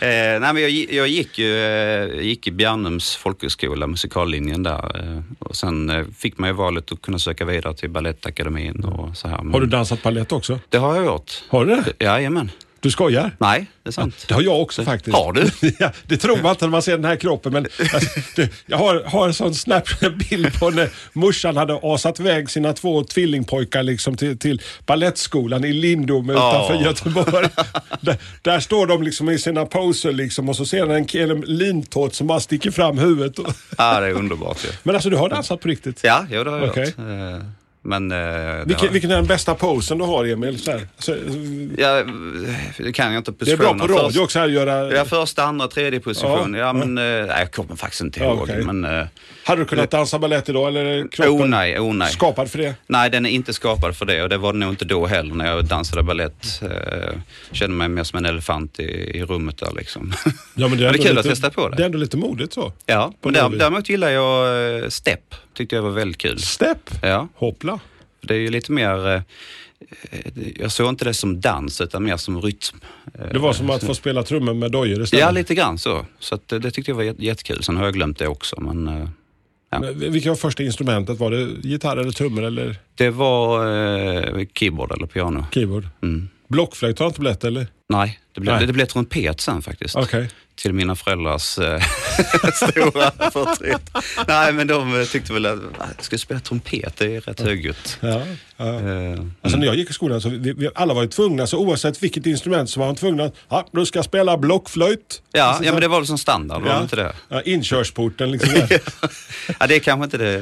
Eh, 0.00 0.40
nej, 0.40 0.52
men 0.52 0.62
jag, 0.62 0.70
jag 0.70 1.08
gick 1.08 1.38
ju 1.38 1.58
eh, 1.58 2.20
gick 2.20 2.46
i 2.46 2.50
Bjärnums 2.50 3.16
folkhögskola, 3.16 3.86
musikallinjen 3.86 4.62
där. 4.62 5.00
Eh, 5.16 5.20
och 5.38 5.56
sen 5.56 5.90
eh, 5.90 6.04
fick 6.18 6.38
man 6.38 6.48
ju 6.48 6.54
valet 6.54 6.92
att 6.92 7.02
kunna 7.02 7.18
söka 7.18 7.44
vidare 7.44 7.74
till 7.74 7.90
Balettakademin 7.90 8.84
och 8.84 9.16
så 9.16 9.28
här. 9.28 9.42
Men 9.42 9.52
Har 9.52 9.60
du 9.60 9.66
dansat 9.66 10.02
balett 10.02 10.32
också? 10.32 10.58
Det 10.68 10.78
har 10.78 10.94
jag 10.96 11.04
gjort. 11.04 11.32
Har 11.48 11.64
du 11.64 11.76
det? 11.76 12.04
Jajamän. 12.04 12.50
Du 12.82 12.90
skojar? 12.90 13.30
Nej, 13.38 13.66
det 13.82 13.90
är 13.90 13.92
sant. 13.92 14.24
Det 14.28 14.34
har 14.34 14.42
jag 14.42 14.60
också 14.62 14.84
faktiskt. 14.84 15.16
Har 15.16 15.32
du? 15.32 15.50
ja, 15.78 15.92
det 16.06 16.16
tror 16.16 16.42
man 16.42 16.50
inte 16.50 16.64
när 16.64 16.70
man 16.70 16.82
ser 16.82 16.92
den 16.92 17.04
här 17.04 17.16
kroppen 17.16 17.52
men 17.52 17.66
alltså, 17.94 18.20
det, 18.36 18.50
jag 18.66 18.78
har, 18.78 19.02
har 19.06 19.26
en 19.26 19.34
sån 19.34 19.54
snap-bild 19.54 20.58
på 20.60 20.70
när 20.70 20.88
morsan 21.12 21.56
hade 21.56 21.80
asat 21.82 22.20
iväg 22.20 22.50
sina 22.50 22.72
två 22.72 23.04
tvillingpojkar 23.04 23.82
liksom 23.82 24.16
till, 24.16 24.38
till 24.38 24.62
ballettskolan 24.86 25.64
i 25.64 25.72
Lindome 25.72 26.32
utanför 26.32 26.74
Ja. 26.74 26.82
Göteborg. 26.82 27.48
där, 28.00 28.16
där 28.42 28.60
står 28.60 28.86
de 28.86 29.02
liksom 29.02 29.30
i 29.30 29.38
sina 29.38 29.66
poser 29.66 30.12
liksom 30.12 30.48
och 30.48 30.56
så 30.56 30.64
ser 30.66 30.86
man 30.86 30.96
en, 30.96 31.30
en 31.30 31.40
lintåt 31.40 32.14
som 32.14 32.26
bara 32.26 32.40
sticker 32.40 32.70
fram 32.70 32.98
huvudet. 32.98 33.46
Ja, 33.78 34.00
det 34.00 34.06
är 34.06 34.12
underbart 34.12 34.64
ju. 34.64 34.68
Men 34.82 34.94
alltså 34.94 35.10
du 35.10 35.16
har 35.16 35.28
dansat 35.28 35.60
på 35.60 35.68
riktigt? 35.68 36.00
Ja, 36.02 36.26
jo, 36.30 36.44
det 36.44 36.50
har 36.50 36.58
jag 36.58 36.68
Okej. 36.68 36.84
gjort. 36.86 36.96
Eh, 37.84 37.88
Men... 37.88 38.12
eh, 38.12 38.64
Vilken, 38.66 38.86
har- 38.86 38.92
vilken 38.92 39.10
är 39.10 39.14
den 39.16 39.26
bästa 39.26 39.54
posen 39.54 39.98
du 39.98 40.04
har 40.04 40.24
Emil? 40.24 40.58
Så 40.58 40.70
här, 40.70 40.80
alltså, 40.96 41.16
Ja, 41.78 42.04
det 42.78 42.92
kan 42.92 43.12
jag 43.12 43.20
inte 43.20 43.32
det 43.44 43.52
är 43.52 43.56
bra 43.56 43.74
på 43.74 43.86
radio 43.86 44.20
också 44.20 44.38
här 44.38 44.48
göra... 44.48 44.94
Ja, 44.96 45.04
första, 45.04 45.42
andra, 45.44 45.68
tredje 45.68 46.00
position. 46.00 46.54
Ja, 46.54 46.60
Ja, 46.60 46.72
men 46.72 46.98
eh, 46.98 47.04
jag 47.04 47.52
kommer 47.52 47.76
faktiskt 47.76 48.02
inte 48.02 48.20
Ja, 48.20 48.26
ihåg. 48.26 48.40
okej. 48.42 48.62
Men, 48.64 48.84
eh, 48.84 49.06
Hade 49.44 49.60
du 49.60 49.64
kunnat 49.64 49.90
dansa 49.90 50.18
balett 50.18 50.48
idag 50.48 50.68
eller 50.68 51.08
kroppen 51.08 51.32
oh 51.42 51.46
nej, 51.48 51.78
oh 51.78 51.94
nej. 51.94 52.12
skapad 52.12 52.50
för 52.50 52.58
det? 52.58 52.74
Nej, 52.86 53.10
den 53.10 53.26
är 53.26 53.30
inte 53.30 53.52
skapad 53.52 53.96
för 53.96 54.04
det 54.06 54.22
och 54.22 54.28
det 54.28 54.36
var 54.38 54.52
den 54.52 54.60
nog 54.60 54.70
inte 54.70 54.84
då 54.84 55.06
heller 55.06 55.34
när 55.34 55.46
jag 55.46 55.64
dansade 55.64 56.02
ballett. 56.02 56.62
Eh, 56.62 56.68
kände 57.52 57.76
mig 57.76 57.88
mer 57.88 58.04
som 58.04 58.16
en 58.18 58.26
elefant 58.26 58.80
i, 58.80 58.82
i 59.18 59.24
rummet 59.24 59.58
där 59.58 59.72
liksom. 59.76 60.12
Ja, 60.54 60.68
men 60.68 60.78
det 60.78 60.84
är, 60.84 60.90
Men 60.90 60.92
det 61.00 61.04
är 61.04 61.06
kul 61.08 61.16
lite, 61.16 61.20
att 61.20 61.24
testa 61.26 61.50
på 61.50 61.68
det. 61.68 61.76
Det 61.76 61.82
är 61.82 61.86
ändå 61.86 61.98
lite 61.98 62.16
modigt 62.16 62.52
så. 62.52 62.72
ja, 62.86 63.12
men 63.22 63.32
däremot 63.58 63.88
gillar 63.88 64.10
jag 64.10 64.76
eh, 64.82 64.88
step. 64.88 65.20
Tyckte 65.54 65.76
jag 65.76 65.82
var 65.82 65.90
väldigt 65.90 66.18
kul. 66.18 66.38
Step, 66.38 66.90
Ja, 67.02 67.28
hoppla. 67.34 67.80
det 68.20 68.34
är 68.34 68.38
ju 68.38 68.48
lite 68.50 68.72
mer... 68.72 69.08
eh, 69.14 69.22
Jag 70.56 70.72
såg 70.72 70.88
inte 70.88 71.04
det 71.04 71.14
som 71.14 71.40
dans 71.40 71.80
utan 71.80 72.04
mer 72.04 72.16
som 72.16 72.40
rytm. 72.42 72.76
Eh, 73.14 73.26
Det 73.32 73.38
var 73.38 73.52
som 73.52 73.70
att 73.70 73.84
få 73.84 73.94
spela 73.94 74.22
trummor 74.22 74.54
med 74.54 74.70
dojor 74.70 75.02
istället. 75.02 75.24
Ja, 75.24 75.30
lite 75.30 75.54
grann 75.54 75.78
så. 75.78 76.06
Så 76.18 76.34
eh, 76.34 76.58
det 76.58 76.70
tyckte 76.70 76.90
jag 76.90 76.96
var 76.96 77.02
jät- 77.04 77.20
jättekul. 77.22 77.62
Sen 77.62 77.76
har 77.76 77.84
jag 77.84 77.94
glömt 77.94 78.18
det 78.18 78.28
också. 78.28 78.60
Men 78.60 78.88
eh, 78.88 79.08
ja. 79.70 79.80
Men 79.80 79.98
Vilka 80.12 80.28
var 80.28 80.36
första 80.36 80.62
instrumentet? 80.62 81.18
Var 81.18 81.30
det 81.30 81.48
gitarr 81.68 81.96
eller 81.96 82.10
trummor 82.12 82.42
eller 82.44 82.76
det 82.94 83.10
var 83.10 83.66
eh, 84.38 84.46
keyboard 84.54 84.92
eller 84.92 85.06
piano. 85.06 85.46
keyboard? 85.54 85.88
Mm. 86.02 86.28
Blockflöjt 86.48 86.98
har 86.98 87.06
inte 87.06 87.20
blivit 87.20 87.44
eller? 87.44 87.66
Nej, 87.88 88.20
det 88.34 88.40
blev, 88.40 88.54
Nej. 88.56 88.66
det 88.66 88.72
blev 88.72 88.86
trumpet 88.86 89.40
sen 89.40 89.62
faktiskt. 89.62 89.96
Okej. 89.96 90.28
Till 90.62 90.72
mina 90.72 90.96
föräldrars 90.96 91.58
eh, 91.58 91.80
stora 92.54 93.10
förtret. 93.30 93.90
Nej, 94.28 94.52
men 94.52 94.66
de 94.66 95.00
eh, 95.00 95.06
tyckte 95.06 95.32
väl 95.32 95.46
att 95.46 95.58
"Ah, 95.78 95.84
jag 95.96 96.04
ska 96.04 96.18
spela 96.18 96.40
trumpet, 96.40 96.96
det 96.96 97.16
är 97.16 97.20
rätt 97.20 97.40
högljutt. 97.40 97.98
Ja, 98.00 98.22
ja. 98.56 98.64
Eh, 98.66 99.20
Alltså 99.42 99.58
när 99.58 99.66
jag 99.66 99.74
gick 99.74 99.90
i 99.90 99.92
skolan 99.92 100.20
så 100.20 100.28
vi, 100.28 100.52
vi 100.52 100.68
alla 100.74 100.94
var 100.94 101.02
ju 101.02 101.08
tvungna, 101.08 101.46
så 101.46 101.58
oavsett 101.58 102.02
vilket 102.02 102.26
instrument 102.26 102.70
så 102.70 102.80
var 102.80 102.86
man 102.86 102.96
tvungna 102.96 103.24
att, 103.24 103.34
ja, 103.48 103.66
du 103.72 103.86
ska 103.86 104.02
spela 104.02 104.36
blockflöjt. 104.36 105.22
ja, 105.32 105.42
Alltså, 105.44 105.64
ja, 105.64 105.72
men 105.72 105.80
det 105.80 105.88
var 105.88 105.98
väl 105.98 106.06
som 106.06 106.18
standard, 106.18 106.62
var 106.62 106.74
det 106.74 106.82
inte 106.82 106.96
det? 106.96 107.12
Ja, 107.28 107.40
inkörsporten 107.42 108.30
liksom. 108.30 108.50
ja, 109.60 109.66
det 109.66 109.74
är 109.74 109.78
kanske 109.80 110.04
inte 110.04 110.18
det. 110.18 110.40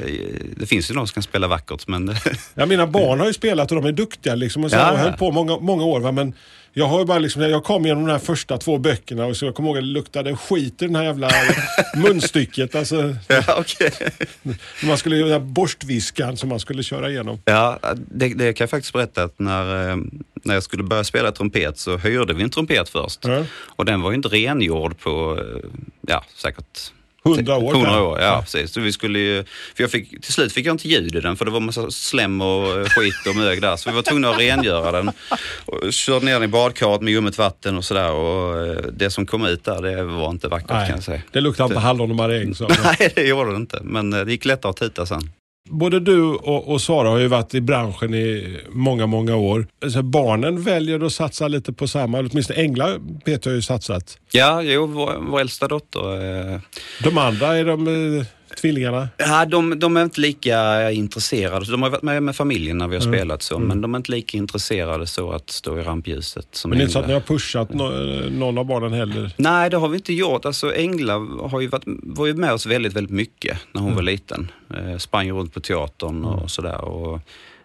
Det 0.55 0.65
finns 0.65 0.89
ju 0.91 0.93
någon 0.95 1.07
som 1.07 1.13
kan 1.13 1.23
spela 1.23 1.47
vackert, 1.47 1.87
men 1.87 2.15
Ja, 2.53 2.65
mina 2.65 2.87
barn 2.87 3.19
har 3.19 3.27
ju 3.27 3.33
spelat 3.33 3.71
och 3.71 3.81
de 3.81 3.85
är 3.87 3.91
duktiga 3.91 4.35
liksom. 4.35 4.63
Och 4.63 4.69
så 4.71 4.77
Ja, 4.77 4.91
ja. 4.93 4.97
höll 4.97 5.13
på 5.13 5.31
många, 5.31 5.57
många 5.59 5.83
år. 5.83 5.99
Va? 5.99 6.11
Men 6.11 6.33
jag 6.73 6.87
har 6.87 7.05
bara 7.05 7.19
liksom, 7.19 7.41
jag 7.41 7.63
kom 7.63 7.85
igenom 7.85 8.05
de 8.05 8.11
här 8.11 8.19
första 8.19 8.57
två 8.57 8.77
böckerna 8.77 9.25
och 9.25 9.37
så 9.37 9.45
jag 9.45 9.55
kommer 9.55 9.69
ihåg 9.69 9.77
att 9.77 9.83
det 9.83 9.87
luktade 9.87 10.35
skit 10.35 10.81
i 10.81 10.85
den 10.85 10.95
här 10.95 11.03
jävla 11.03 11.29
munstycket. 11.97 12.75
Alltså, 12.75 13.15
ja, 13.27 13.43
okej. 13.57 13.91
man 14.83 14.97
skulle 14.97 15.17
göra 15.17 15.39
borstviskan 15.39 16.37
som 16.37 16.49
man 16.49 16.59
skulle 16.59 16.83
köra 16.83 17.09
igenom. 17.09 17.39
Ja, 17.45 17.79
det, 17.95 18.33
det 18.33 18.53
kan 18.53 18.63
jag 18.63 18.69
faktiskt 18.69 18.93
berätta 18.93 19.23
att 19.23 19.39
när, 19.39 19.89
eh, 19.89 19.97
när 20.43 20.53
jag 20.53 20.63
skulle 20.63 20.83
börja 20.83 21.03
spela 21.03 21.31
trumpet 21.31 21.77
så 21.77 21.97
hyrde 21.97 22.33
vi 22.33 22.43
en 22.43 22.49
trumpet 22.49 22.89
först. 22.89 23.25
Ja. 23.25 23.43
Och 23.65 23.85
den 23.85 24.01
var 24.01 24.11
ju 24.11 24.15
inte 24.15 24.29
rengjord 24.29 24.99
på, 24.99 25.37
eh, 25.39 25.69
ja 26.07 26.23
säkert 26.35 26.91
Hundra 27.23 27.57
år. 27.57 27.71
100 27.71 27.91
där. 27.91 28.01
år, 28.01 28.19
ja 28.19 28.41
precis. 28.41 28.71
Så 28.71 28.81
vi 28.81 28.91
skulle 28.91 29.19
ju, 29.19 29.43
för 29.75 29.83
jag 29.83 29.91
fick, 29.91 30.09
till 30.21 30.33
slut 30.33 30.53
fick 30.53 30.65
jag 30.65 30.73
inte 30.73 30.87
ljud 30.87 31.15
i 31.15 31.19
den 31.19 31.37
för 31.37 31.45
det 31.45 31.51
var 31.51 31.59
massa 31.59 31.91
slem 31.91 32.41
och 32.41 32.79
eh, 32.79 32.85
skit 32.85 33.27
och 33.29 33.35
mög 33.35 33.61
där. 33.61 33.75
Så 33.75 33.89
vi 33.89 33.95
var 33.95 34.03
tvungna 34.03 34.29
att 34.29 34.39
rengöra 34.39 34.91
den. 34.91 35.11
Och 35.65 35.93
körde 35.93 36.25
ner 36.25 36.33
den 36.33 36.43
i 36.43 36.47
badkaret 36.47 37.01
med 37.01 37.13
ljummet 37.13 37.37
vatten 37.37 37.77
och 37.77 37.85
sådär. 37.85 38.11
Och 38.11 38.67
eh, 38.67 38.77
det 38.93 39.09
som 39.09 39.25
kom 39.25 39.45
ut 39.45 39.63
där, 39.63 39.81
det 39.81 40.03
var 40.03 40.29
inte 40.29 40.47
vackert 40.47 40.67
kan 40.69 40.89
jag 40.89 41.03
säga. 41.03 41.17
Nej, 41.17 41.25
det 41.31 41.41
luktar 41.41 41.65
inte 41.65 41.79
hallon 41.79 42.09
och 42.09 42.15
maräng. 42.15 42.53
Nej, 42.83 43.11
det 43.15 43.27
gjorde 43.27 43.51
det 43.51 43.57
inte. 43.57 43.79
Men 43.83 44.13
eh, 44.13 44.19
det 44.19 44.31
gick 44.31 44.45
lättare 44.45 44.69
att 44.69 44.77
tuta 44.77 45.05
sen. 45.05 45.29
Både 45.69 45.99
du 45.99 46.23
och, 46.23 46.67
och 46.67 46.81
Sara 46.81 47.09
har 47.09 47.17
ju 47.17 47.27
varit 47.27 47.53
i 47.53 47.61
branschen 47.61 48.13
i 48.13 48.57
många, 48.69 49.05
många 49.07 49.35
år. 49.35 49.67
Alltså, 49.83 50.01
barnen 50.01 50.61
väljer 50.61 51.05
att 51.05 51.13
satsa 51.13 51.47
lite 51.47 51.73
på 51.73 51.87
samma, 51.87 52.19
åtminstone 52.19 52.59
Engla 52.59 52.97
vet 53.25 53.45
jag 53.45 53.55
ju 53.55 53.61
satsat. 53.61 54.17
Ja, 54.31 54.61
jo, 54.61 54.85
vår, 54.85 55.17
vår 55.29 55.39
äldsta 55.39 55.67
dotter 55.67 56.53
eh, 56.53 56.59
De 57.03 57.17
andra, 57.17 57.57
är 57.57 57.65
de 57.65 57.87
eh, 58.17 58.25
tvillingarna? 58.55 59.09
Ja, 59.17 59.45
de, 59.45 59.79
de 59.79 59.97
är 59.97 60.03
inte 60.03 60.21
lika 60.21 60.91
intresserade. 60.91 61.71
De 61.71 61.81
har 61.81 61.89
varit 61.89 62.01
med 62.01 62.23
med 62.23 62.35
familjen 62.35 62.77
när 62.77 62.87
vi 62.87 62.95
har 62.95 63.01
spelat 63.01 63.41
så, 63.41 63.59
men 63.59 63.81
de 63.81 63.93
är 63.93 63.97
inte 63.97 64.11
lika 64.11 64.37
intresserade 64.37 65.07
så 65.07 65.31
att 65.31 65.49
stå 65.49 65.79
i 65.79 65.83
rampljuset 65.83 66.47
som 66.51 66.69
Men 66.69 66.77
det 66.77 66.81
är 66.81 66.83
inte 66.83 66.93
så 66.93 66.99
att 66.99 67.07
ni 67.07 67.13
har 67.13 67.21
pushat 67.21 67.73
no, 67.73 67.83
någon 68.29 68.57
av 68.57 68.65
barnen 68.65 68.93
heller? 68.93 69.33
Nej, 69.37 69.69
det 69.69 69.77
har 69.77 69.87
vi 69.87 69.95
inte 69.95 70.13
gjort. 70.13 70.45
Alltså 70.45 70.75
Engla 70.75 71.13
har 71.41 71.61
ju 71.61 71.67
varit, 71.67 71.83
var 71.85 72.25
ju 72.25 72.33
med 72.33 72.53
oss 72.53 72.65
väldigt, 72.65 72.93
väldigt 72.93 73.15
mycket 73.15 73.57
när 73.71 73.81
hon 73.81 73.95
var 73.95 74.01
liten. 74.01 74.51
Eh, 74.77 74.97
sprang 74.97 75.25
ju 75.25 75.33
runt 75.33 75.53
på 75.53 75.59
teatern 75.59 76.25
och 76.25 76.51
sådär. 76.51 76.81
Och, 76.81 77.19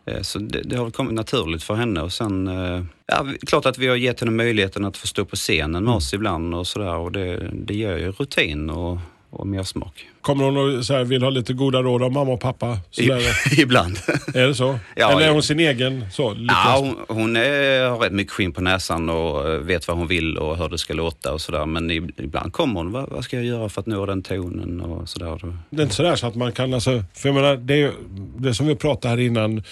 eh, 0.07 0.23
så 0.23 0.39
det, 0.39 0.63
det 0.63 0.77
har 0.77 0.91
kommit 0.91 1.15
naturligt 1.15 1.63
för 1.63 1.75
henne 1.75 2.01
och 2.01 2.13
sen, 2.13 2.49
eh, 2.49 2.85
ja, 3.07 3.27
klart 3.47 3.67
att 3.67 3.79
vi 3.79 3.87
har 3.87 3.97
gett 3.97 4.21
henne 4.21 4.33
möjligheten 4.33 4.85
att 4.85 4.97
få 4.97 5.07
stå 5.07 5.25
på 5.25 5.37
scenen 5.37 5.85
med 5.85 5.95
oss 5.95 6.15
ibland 6.15 6.55
och 6.55 6.67
sådär 6.67 6.97
och 6.97 7.13
det, 7.13 7.51
det 7.53 7.75
ger 7.75 7.97
ju 7.97 8.13
rutin 8.13 8.71
och, 8.71 8.99
och 9.41 9.47
mer 9.47 9.63
smak. 9.63 10.07
Kommer 10.21 10.45
hon 10.45 10.57
och 10.79 10.85
så 10.87 10.95
här, 10.95 11.05
vill 11.05 11.23
ha 11.23 11.31
lite 11.31 11.53
goda 11.53 11.83
råd 11.83 12.03
av 12.03 12.13
mamma 12.13 12.33
och 12.33 12.41
pappa? 12.41 12.79
Sådär. 12.91 13.23
ibland. 13.61 13.99
Är 14.35 14.47
det 14.47 14.55
så? 14.55 14.79
Ja, 14.97 15.11
Eller 15.13 15.27
är 15.27 15.31
hon 15.33 15.43
sin 15.43 15.61
egen? 15.61 16.07
Så, 16.13 16.37
Ja, 16.49 16.77
hon, 16.81 17.17
hon 17.17 17.37
är, 17.37 17.89
har 17.89 17.99
rätt 17.99 18.13
mycket 18.13 18.33
skinn 18.33 18.53
på 18.53 18.61
näsan 18.61 19.11
och 19.11 19.51
eh, 19.51 19.59
vet 19.61 19.89
vad 19.89 19.97
hon 19.97 20.07
vill 20.07 20.37
och 20.39 20.57
hur 20.57 20.69
det 20.69 20.79
ska 20.79 20.95
låta 20.95 21.33
och 21.33 21.41
sådär. 21.41 21.67
Men 21.67 21.91
ib- 21.91 22.13
ibland 22.17 22.53
kommer 22.53 22.75
hon, 22.81 22.93
vad, 22.93 23.09
vad 23.11 23.25
ska 23.25 23.37
jag 23.37 23.45
göra 23.45 23.69
för 23.69 23.81
att 23.81 23.87
nå 23.87 24.07
den 24.07 24.23
tonen 24.23 24.81
och 24.81 25.09
sådär. 25.09 25.57
Det 25.71 25.81
är 25.81 25.83
inte 25.83 25.95
sådär 25.95 26.17
så 26.17 26.27
att 26.27 26.35
man 26.35 26.53
kan, 26.53 26.75
alltså, 26.75 27.05
för 27.15 27.29
jag 27.29 27.35
menar, 27.35 27.57
det, 27.57 27.93
det 28.39 28.55
som 28.55 28.67
vi 28.67 28.77
pratade 28.77 29.09
här 29.15 29.21
innan, 29.21 29.63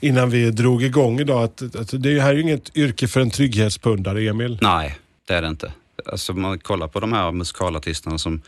innan 0.00 0.30
vi 0.30 0.50
drog 0.50 0.82
igång 0.82 1.20
idag, 1.20 1.42
att, 1.42 1.76
att 1.76 2.02
det 2.02 2.20
här 2.20 2.30
är 2.30 2.34
ju 2.34 2.40
inget 2.42 2.76
yrke 2.76 3.08
för 3.08 3.20
en 3.20 3.30
trygghetspundare, 3.30 4.22
Emil. 4.28 4.58
Nej, 4.60 4.96
det 5.28 5.34
är 5.34 5.42
det 5.42 5.48
inte. 5.48 5.72
Alltså 6.06 6.32
man 6.32 6.58
kollar 6.58 6.88
på 6.88 7.00
de 7.00 7.12
här 7.12 7.32
musikalartisterna 7.32 8.18
som, 8.18 8.42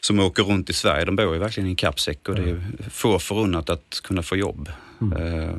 som 0.00 0.20
åker 0.20 0.42
runt 0.42 0.70
i 0.70 0.72
Sverige, 0.72 1.04
de 1.04 1.16
bor 1.16 1.34
ju 1.34 1.38
verkligen 1.38 1.66
i 1.66 1.70
en 1.70 1.76
kappsäck 1.76 2.28
och 2.28 2.34
det 2.34 2.42
är 2.42 2.46
ju 2.46 2.60
få 2.90 3.18
förunnat 3.18 3.70
att 3.70 4.00
kunna 4.02 4.22
få 4.22 4.36
jobb. 4.36 4.68
Eh, 5.00 5.54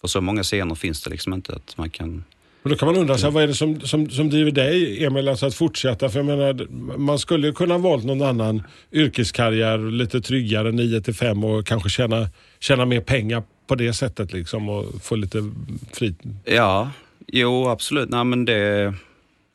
för 0.00 0.08
så 0.08 0.20
många 0.20 0.42
scener 0.42 0.74
finns 0.74 1.02
det 1.02 1.10
liksom 1.10 1.34
inte 1.34 1.52
att 1.52 1.76
man 1.76 1.90
kan 1.90 2.24
Och 2.62 2.70
då 2.70 2.76
kan 2.76 2.86
man 2.86 2.96
undra, 2.96 3.18
så 3.18 3.26
här, 3.26 3.32
vad 3.32 3.42
är 3.42 3.46
det 3.46 3.54
som, 3.54 3.80
som, 3.80 4.10
som 4.10 4.30
driver 4.30 4.50
dig, 4.50 5.04
Emil, 5.04 5.28
alltså 5.28 5.46
att 5.46 5.54
fortsätta? 5.54 6.08
För 6.08 6.18
jag 6.18 6.26
menar, 6.26 6.66
man 6.98 7.18
skulle 7.18 7.46
ju 7.46 7.52
kunna 7.52 7.74
ha 7.74 7.78
valt 7.78 8.04
någon 8.04 8.22
annan 8.22 8.62
yrkeskarriär, 8.92 9.78
lite 9.78 10.20
tryggare, 10.20 10.72
9 10.72 11.00
till 11.00 11.14
5 11.14 11.44
och 11.44 11.66
kanske 11.66 11.88
tjäna, 11.88 12.28
tjäna 12.60 12.84
mer 12.84 13.00
pengar 13.00 13.42
på 13.66 13.74
det 13.74 13.92
sättet 13.92 14.32
liksom 14.32 14.68
och 14.68 15.02
få 15.02 15.16
lite 15.16 15.50
fri... 15.92 16.14
Ja, 16.44 16.90
jo 17.26 17.68
absolut. 17.68 18.08
Nej, 18.08 18.24
men 18.24 18.44
det, 18.44 18.94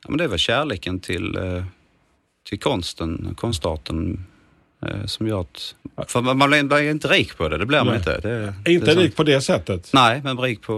ja, 0.04 0.10
men 0.10 0.18
det 0.18 0.24
är 0.24 0.28
väl 0.28 0.38
kärleken 0.38 1.00
till, 1.00 1.36
eh, 1.36 1.64
till 2.48 2.58
konsten, 2.60 3.34
konstarten 3.38 4.26
eh, 4.86 5.06
som 5.06 5.28
gör 5.28 5.40
att... 5.40 5.74
För 6.10 6.20
man 6.20 6.38
man 6.38 6.50
blir 6.50 6.90
inte 6.90 7.08
rik 7.08 7.36
på 7.36 7.48
det, 7.48 7.58
det 7.58 7.66
blir 7.66 7.78
man 7.78 7.86
Nej. 7.86 7.96
inte. 7.96 8.18
Det, 8.20 8.54
det 8.64 8.72
inte 8.72 8.86
sant. 8.86 8.98
rik 8.98 9.16
på 9.16 9.22
det 9.22 9.40
sättet. 9.40 9.90
Nej, 9.92 10.20
men 10.24 10.38
rik 10.38 10.62
på... 10.62 10.72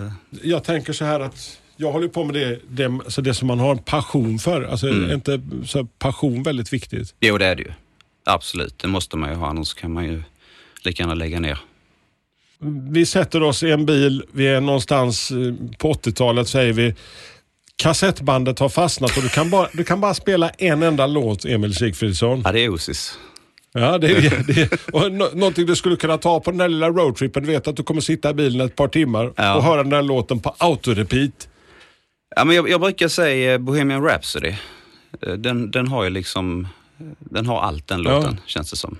Eh, 0.00 0.12
Jag 0.48 0.64
tänker 0.64 0.92
så 0.92 1.04
här 1.04 1.20
att 1.20 1.60
jag 1.76 1.92
håller 1.92 2.08
på 2.08 2.24
med 2.24 2.34
det, 2.34 2.60
det, 2.68 2.84
alltså 2.84 3.22
det 3.22 3.34
som 3.34 3.48
man 3.48 3.58
har 3.58 3.70
en 3.70 3.78
passion 3.78 4.38
för. 4.38 4.62
Alltså 4.62 4.88
Mm. 4.88 5.10
är 5.10 5.14
inte 5.14 5.40
så 5.66 5.84
passion 5.84 6.42
väldigt 6.42 6.72
viktigt? 6.72 7.14
jo, 7.20 7.38
det 7.38 7.46
är 7.46 7.56
det 7.56 7.62
ju. 7.62 7.72
Absolut, 8.24 8.78
det 8.78 8.88
måste 8.88 9.16
man 9.16 9.30
ju 9.30 9.36
ha, 9.36 9.48
annars 9.48 9.74
kan 9.74 9.92
man 9.92 10.04
ju 10.04 10.22
lika 10.84 11.02
gärna 11.02 11.14
lägga 11.14 11.40
ner. 11.40 11.58
Vi 12.90 13.06
sätter 13.06 13.42
oss 13.42 13.62
i 13.62 13.70
en 13.70 13.86
bil, 13.86 14.24
vi 14.32 14.46
är 14.46 14.60
någonstans 14.60 15.30
eh, 15.30 15.36
på 15.78 15.92
80-talet 15.92 16.48
säger 16.48 16.72
vi. 16.72 16.94
Kassettbandet 17.82 18.58
har 18.58 18.68
fastnat 18.68 19.16
och 19.16 19.22
du 19.22 19.28
kan 19.28 19.50
bara, 19.50 19.68
du 19.72 19.84
kan 19.84 20.00
bara 20.00 20.14
spela 20.14 20.48
en 20.50 20.82
enda 20.82 21.06
låt, 21.06 21.44
Emil 21.44 21.74
Sigfridsson. 21.74 22.42
Ja, 22.44 22.52
det 22.52 22.60
är 22.60 22.68
Osis. 22.68 23.18
Ja, 23.72 23.98
det 23.98 24.10
är, 24.10 24.44
det 24.46 24.62
är, 24.62 24.78
och 24.92 25.12
nå- 25.12 25.30
någonting 25.34 25.66
du 25.66 25.76
skulle 25.76 25.96
kunna 25.96 26.18
ta 26.18 26.40
på 26.40 26.50
den 26.50 26.58
där 26.58 26.68
lilla 26.68 26.88
roadtrippen. 26.88 27.42
Du 27.42 27.48
vet 27.52 27.68
att 27.68 27.76
du 27.76 27.82
kommer 27.82 28.00
sitta 28.00 28.30
i 28.30 28.34
bilen 28.34 28.66
ett 28.66 28.76
par 28.76 28.88
timmar 28.88 29.32
Ja. 29.36 29.54
och 29.56 29.62
höra 29.62 29.76
den 29.82 29.90
där 29.90 30.02
låten 30.02 30.40
på 30.40 30.54
autorepeat. 30.58 31.48
Ja, 32.36 32.44
men 32.44 32.56
jag, 32.56 32.68
jag 32.70 32.80
brukar 32.80 33.08
säga 33.08 33.52
eh, 33.52 33.58
Bohemian 33.58 34.04
Rhapsody. 34.04 34.54
Eh, 35.26 35.32
Den, 35.32 35.70
den 35.70 35.88
har 35.88 36.04
ju 36.04 36.10
liksom... 36.10 36.68
Den 37.18 37.46
har 37.46 37.60
allt 37.60 37.88
den 37.88 38.02
Ja. 38.02 38.10
låten, 38.10 38.40
känns 38.46 38.70
det 38.70 38.76
som. 38.76 38.98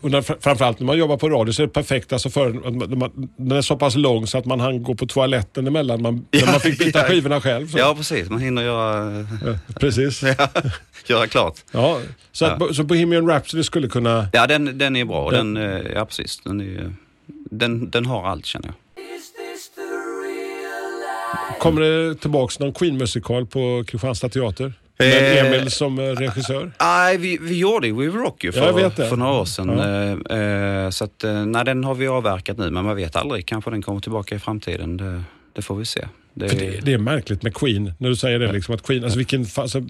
Och 0.00 0.10
när, 0.10 0.40
framförallt 0.42 0.80
när 0.80 0.86
man 0.86 0.98
jobbar 0.98 1.16
på 1.16 1.28
radio 1.28 1.52
så 1.52 1.62
är 1.62 1.66
det 1.66 1.72
perfekt. 1.72 2.12
Alltså 2.12 2.30
för, 2.30 2.52
man- 2.96 3.28
den 3.36 3.58
är 3.58 3.62
så 3.62 3.76
pass 3.76 3.94
lång 3.96 4.26
så 4.26 4.38
att 4.38 4.44
man 4.44 4.60
hann 4.60 4.82
gå 4.82 4.94
på 4.94 5.06
toaletten 5.06 5.66
emellan. 5.66 6.02
Man, 6.02 6.26
när 6.32 6.46
man 6.46 6.60
fick 6.60 6.78
byta 6.78 6.98
Ja. 6.98 7.04
skivorna 7.04 7.40
själv. 7.40 7.68
Så. 7.68 7.78
Ja, 7.78 7.94
precis. 7.96 8.30
Man 8.30 8.40
hinner 8.40 8.62
göra, 8.62 9.26
Ja, 9.46 9.58
precis. 9.80 10.22
göra 11.06 11.26
klart. 11.26 11.54
Ja, 11.72 12.00
så, 12.32 12.44
att, 12.46 12.76
så 12.76 12.82
Bohemian 12.84 13.28
Rhapsody 13.28 13.62
skulle 13.62 13.88
kunna... 13.88 14.28
Ja, 14.32 14.46
den, 14.46 14.78
den 14.78 14.96
är 14.96 15.04
bra. 15.04 15.32
Ja. 15.32 15.38
Den, 15.38 15.56
eh, 15.56 15.80
ja, 15.94 16.04
precis. 16.04 16.40
Den, 16.44 16.60
är, 16.60 16.92
den, 17.50 17.90
den 17.90 18.06
har 18.06 18.26
allt, 18.28 18.46
känner 18.46 18.66
jag. 18.66 18.74
Kommer 21.60 21.80
det 21.80 22.14
tillbaks 22.14 22.58
någon 22.58 22.72
Queen-musikal 22.72 23.46
på 23.46 23.84
Kristianstad 23.86 24.28
teater? 24.28 24.72
Med 24.98 25.38
Eh, 25.38 25.46
Emil 25.46 25.70
som 25.70 25.98
eh, 25.98 26.02
regissör? 26.02 26.72
Nej, 26.80 27.16
vi, 27.16 27.38
vi 27.40 27.58
gjorde 27.58 27.92
We 27.92 28.06
Rock 28.06 28.44
ju 28.44 28.52
för, 28.52 28.90
för 29.08 29.16
några 29.16 29.32
år 29.32 29.44
sedan. 29.44 29.78
Ja. 30.28 30.36
Eh, 30.36 30.90
så 30.90 31.04
att, 31.04 31.24
nej, 31.46 31.64
den 31.64 31.84
har 31.84 31.94
vi 31.94 32.08
avverkat 32.08 32.58
nu, 32.58 32.70
men 32.70 32.84
man 32.84 32.96
vet 32.96 33.16
aldrig. 33.16 33.46
Kanske 33.46 33.70
den 33.70 33.82
kommer 33.82 34.00
tillbaka 34.00 34.34
i 34.34 34.38
framtiden. 34.38 34.96
Det, 34.96 35.22
det 35.52 35.62
får 35.62 35.76
vi 35.76 35.84
se. 35.84 36.08
Det, 36.34 36.46
det, 36.46 36.80
det 36.84 36.92
är 36.92 36.98
märkligt 36.98 37.42
med 37.42 37.54
Queen, 37.54 37.92
när 37.98 38.08
du 38.08 38.16
säger 38.16 38.38
det. 38.38 38.52
Liksom, 38.52 38.74
att 38.74 38.82
Queen, 38.82 39.04
alltså 39.04 39.18
vilken, 39.18 39.46
alltså, 39.56 39.82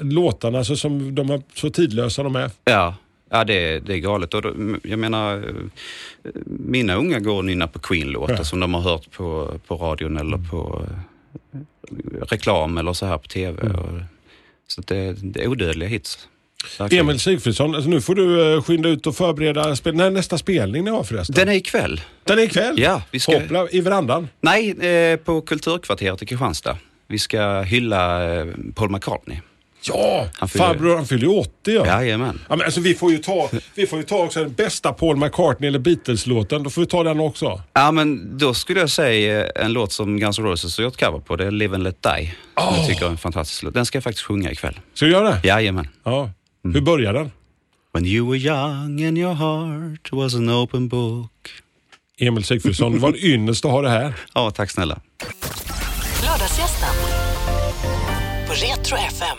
låtarna 0.00 0.58
alltså, 0.58 0.76
som 0.76 1.14
de 1.14 1.30
är 1.30 1.42
så 1.54 1.70
tidlösa 1.70 2.22
de 2.22 2.36
är. 2.36 2.50
Ja, 2.64 2.94
ja 3.30 3.44
det, 3.44 3.78
det 3.78 3.94
är 3.94 3.98
galet. 3.98 4.34
Och 4.34 4.42
då, 4.42 4.54
jag 4.82 4.98
menar, 4.98 5.44
mina 6.46 6.94
unga 6.94 7.18
går 7.20 7.36
och 7.36 7.44
nynnar 7.44 7.66
på 7.66 7.78
Queen-låtar 7.78 8.34
Ja. 8.38 8.44
som 8.44 8.60
de 8.60 8.74
har 8.74 8.80
hört 8.80 9.10
på, 9.10 9.54
på 9.66 9.76
radion 9.76 10.16
eller 10.16 10.38
på 10.50 10.82
reklam 12.28 12.78
eller 12.78 12.92
så 12.92 13.06
här 13.06 13.18
på 13.18 13.28
TV. 13.28 13.62
Mm. 13.62 14.02
Så 14.68 14.80
det, 14.80 15.12
det 15.12 15.42
är 15.42 15.48
odödliga 15.48 15.88
hits. 15.88 16.28
Verkligen. 16.78 17.04
Emil 17.04 17.20
Sigfridsson, 17.20 17.74
alltså, 17.74 17.90
nu 17.90 18.00
får 18.00 18.14
du 18.14 18.54
eh, 18.54 18.62
skynda 18.62 18.88
ut 18.88 19.06
och 19.06 19.16
förbereda 19.16 19.76
spel. 19.76 19.94
När 19.94 20.06
är 20.06 20.10
nästa 20.10 20.38
spelning 20.38 20.84
ni 20.84 20.90
har 20.90 21.02
förresten? 21.02 21.34
Den 21.34 21.48
är 21.48 21.52
ikväll. 21.52 22.00
Den 22.24 22.38
är 22.38 22.42
ikväll? 22.42 22.80
Ja, 22.80 23.02
vi 23.10 23.20
ska... 23.20 23.38
Hoppla, 23.38 23.68
i 23.70 23.80
verandan? 23.80 24.28
Nej, 24.40 24.70
eh, 24.70 25.16
på 25.16 25.40
Kulturkvarteret 25.40 26.22
i 26.22 26.26
Kristianstad. 26.26 26.78
Vi 27.06 27.18
ska 27.18 27.60
hylla 27.60 28.34
eh, 28.34 28.46
Paul 28.74 28.90
McCartney. 28.90 29.38
Ja, 29.82 30.28
Han 30.34 30.48
fyller- 30.48 30.64
farbror 30.66 30.96
han 30.96 31.06
fyller 31.06 31.22
ju 31.22 31.28
80 31.38 31.50
ja. 31.64 31.86
Jajamän. 31.86 32.40
Ja, 32.48 32.56
men 32.56 32.64
alltså, 32.64 32.80
vi, 32.80 32.94
får 32.94 33.12
ju 33.12 33.18
ta, 33.18 33.50
vi 33.74 33.86
får 33.86 33.98
ju 33.98 34.04
ta 34.04 34.24
också 34.24 34.40
den 34.40 34.52
bästa 34.52 34.92
Paul 34.92 35.16
McCartney 35.16 35.68
eller 35.68 35.78
Beatles-låten. 35.78 36.62
Då 36.62 36.70
får 36.70 36.80
vi 36.80 36.86
ta 36.86 37.02
den 37.02 37.20
också. 37.20 37.62
Ja, 37.72 37.90
men 37.92 38.38
då 38.38 38.54
skulle 38.54 38.80
jag 38.80 38.90
säga 38.90 39.46
eh, 39.56 39.64
en 39.64 39.72
låt 39.72 39.92
som 39.92 40.18
Guns 40.20 40.38
N' 40.38 40.44
Roses 40.44 40.76
har 40.78 40.84
gjort 40.84 41.00
cover 41.00 41.18
på. 41.18 41.36
Det 41.36 41.46
är 41.46 41.50
Live 41.50 41.74
and 41.74 41.82
Let 41.84 42.02
Die. 42.02 42.34
Som 42.58 42.74
jag 42.76 42.86
tycker 42.86 43.06
är 43.06 43.10
en 43.10 43.18
fantastisk 43.18 43.62
låt. 43.62 43.74
Den 43.74 43.86
ska 43.86 43.96
jag 43.96 44.04
faktiskt 44.04 44.26
sjunga 44.26 44.50
ikväll. 44.52 44.80
Ska 44.94 45.06
vi 45.06 45.12
göra 45.12 45.30
det? 45.30 45.48
Jajamän. 45.48 45.88
Ja. 46.04 46.30
Hur 46.64 46.80
börjar 46.80 47.12
den? 47.12 47.30
When 47.92 48.06
you 48.06 48.30
were 48.30 48.38
young 48.38 49.04
and 49.04 49.18
your 49.18 49.34
heart 49.34 50.12
was 50.12 50.34
an 50.34 50.50
open 50.50 50.88
book. 50.88 51.30
Emil 52.20 52.44
Sigfridsson, 52.44 52.92
det 52.92 52.98
var 52.98 53.08
en 53.08 53.16
ynnest 53.16 53.64
att 53.64 53.70
ha 53.70 53.82
det 53.82 53.90
här. 53.90 54.14
Ja, 54.34 54.50
tack 54.50 54.70
snälla. 54.70 55.00
Lördagsgästen 56.24 56.88
på 58.46 58.52
Retro 58.52 58.96
FM. 58.96 59.38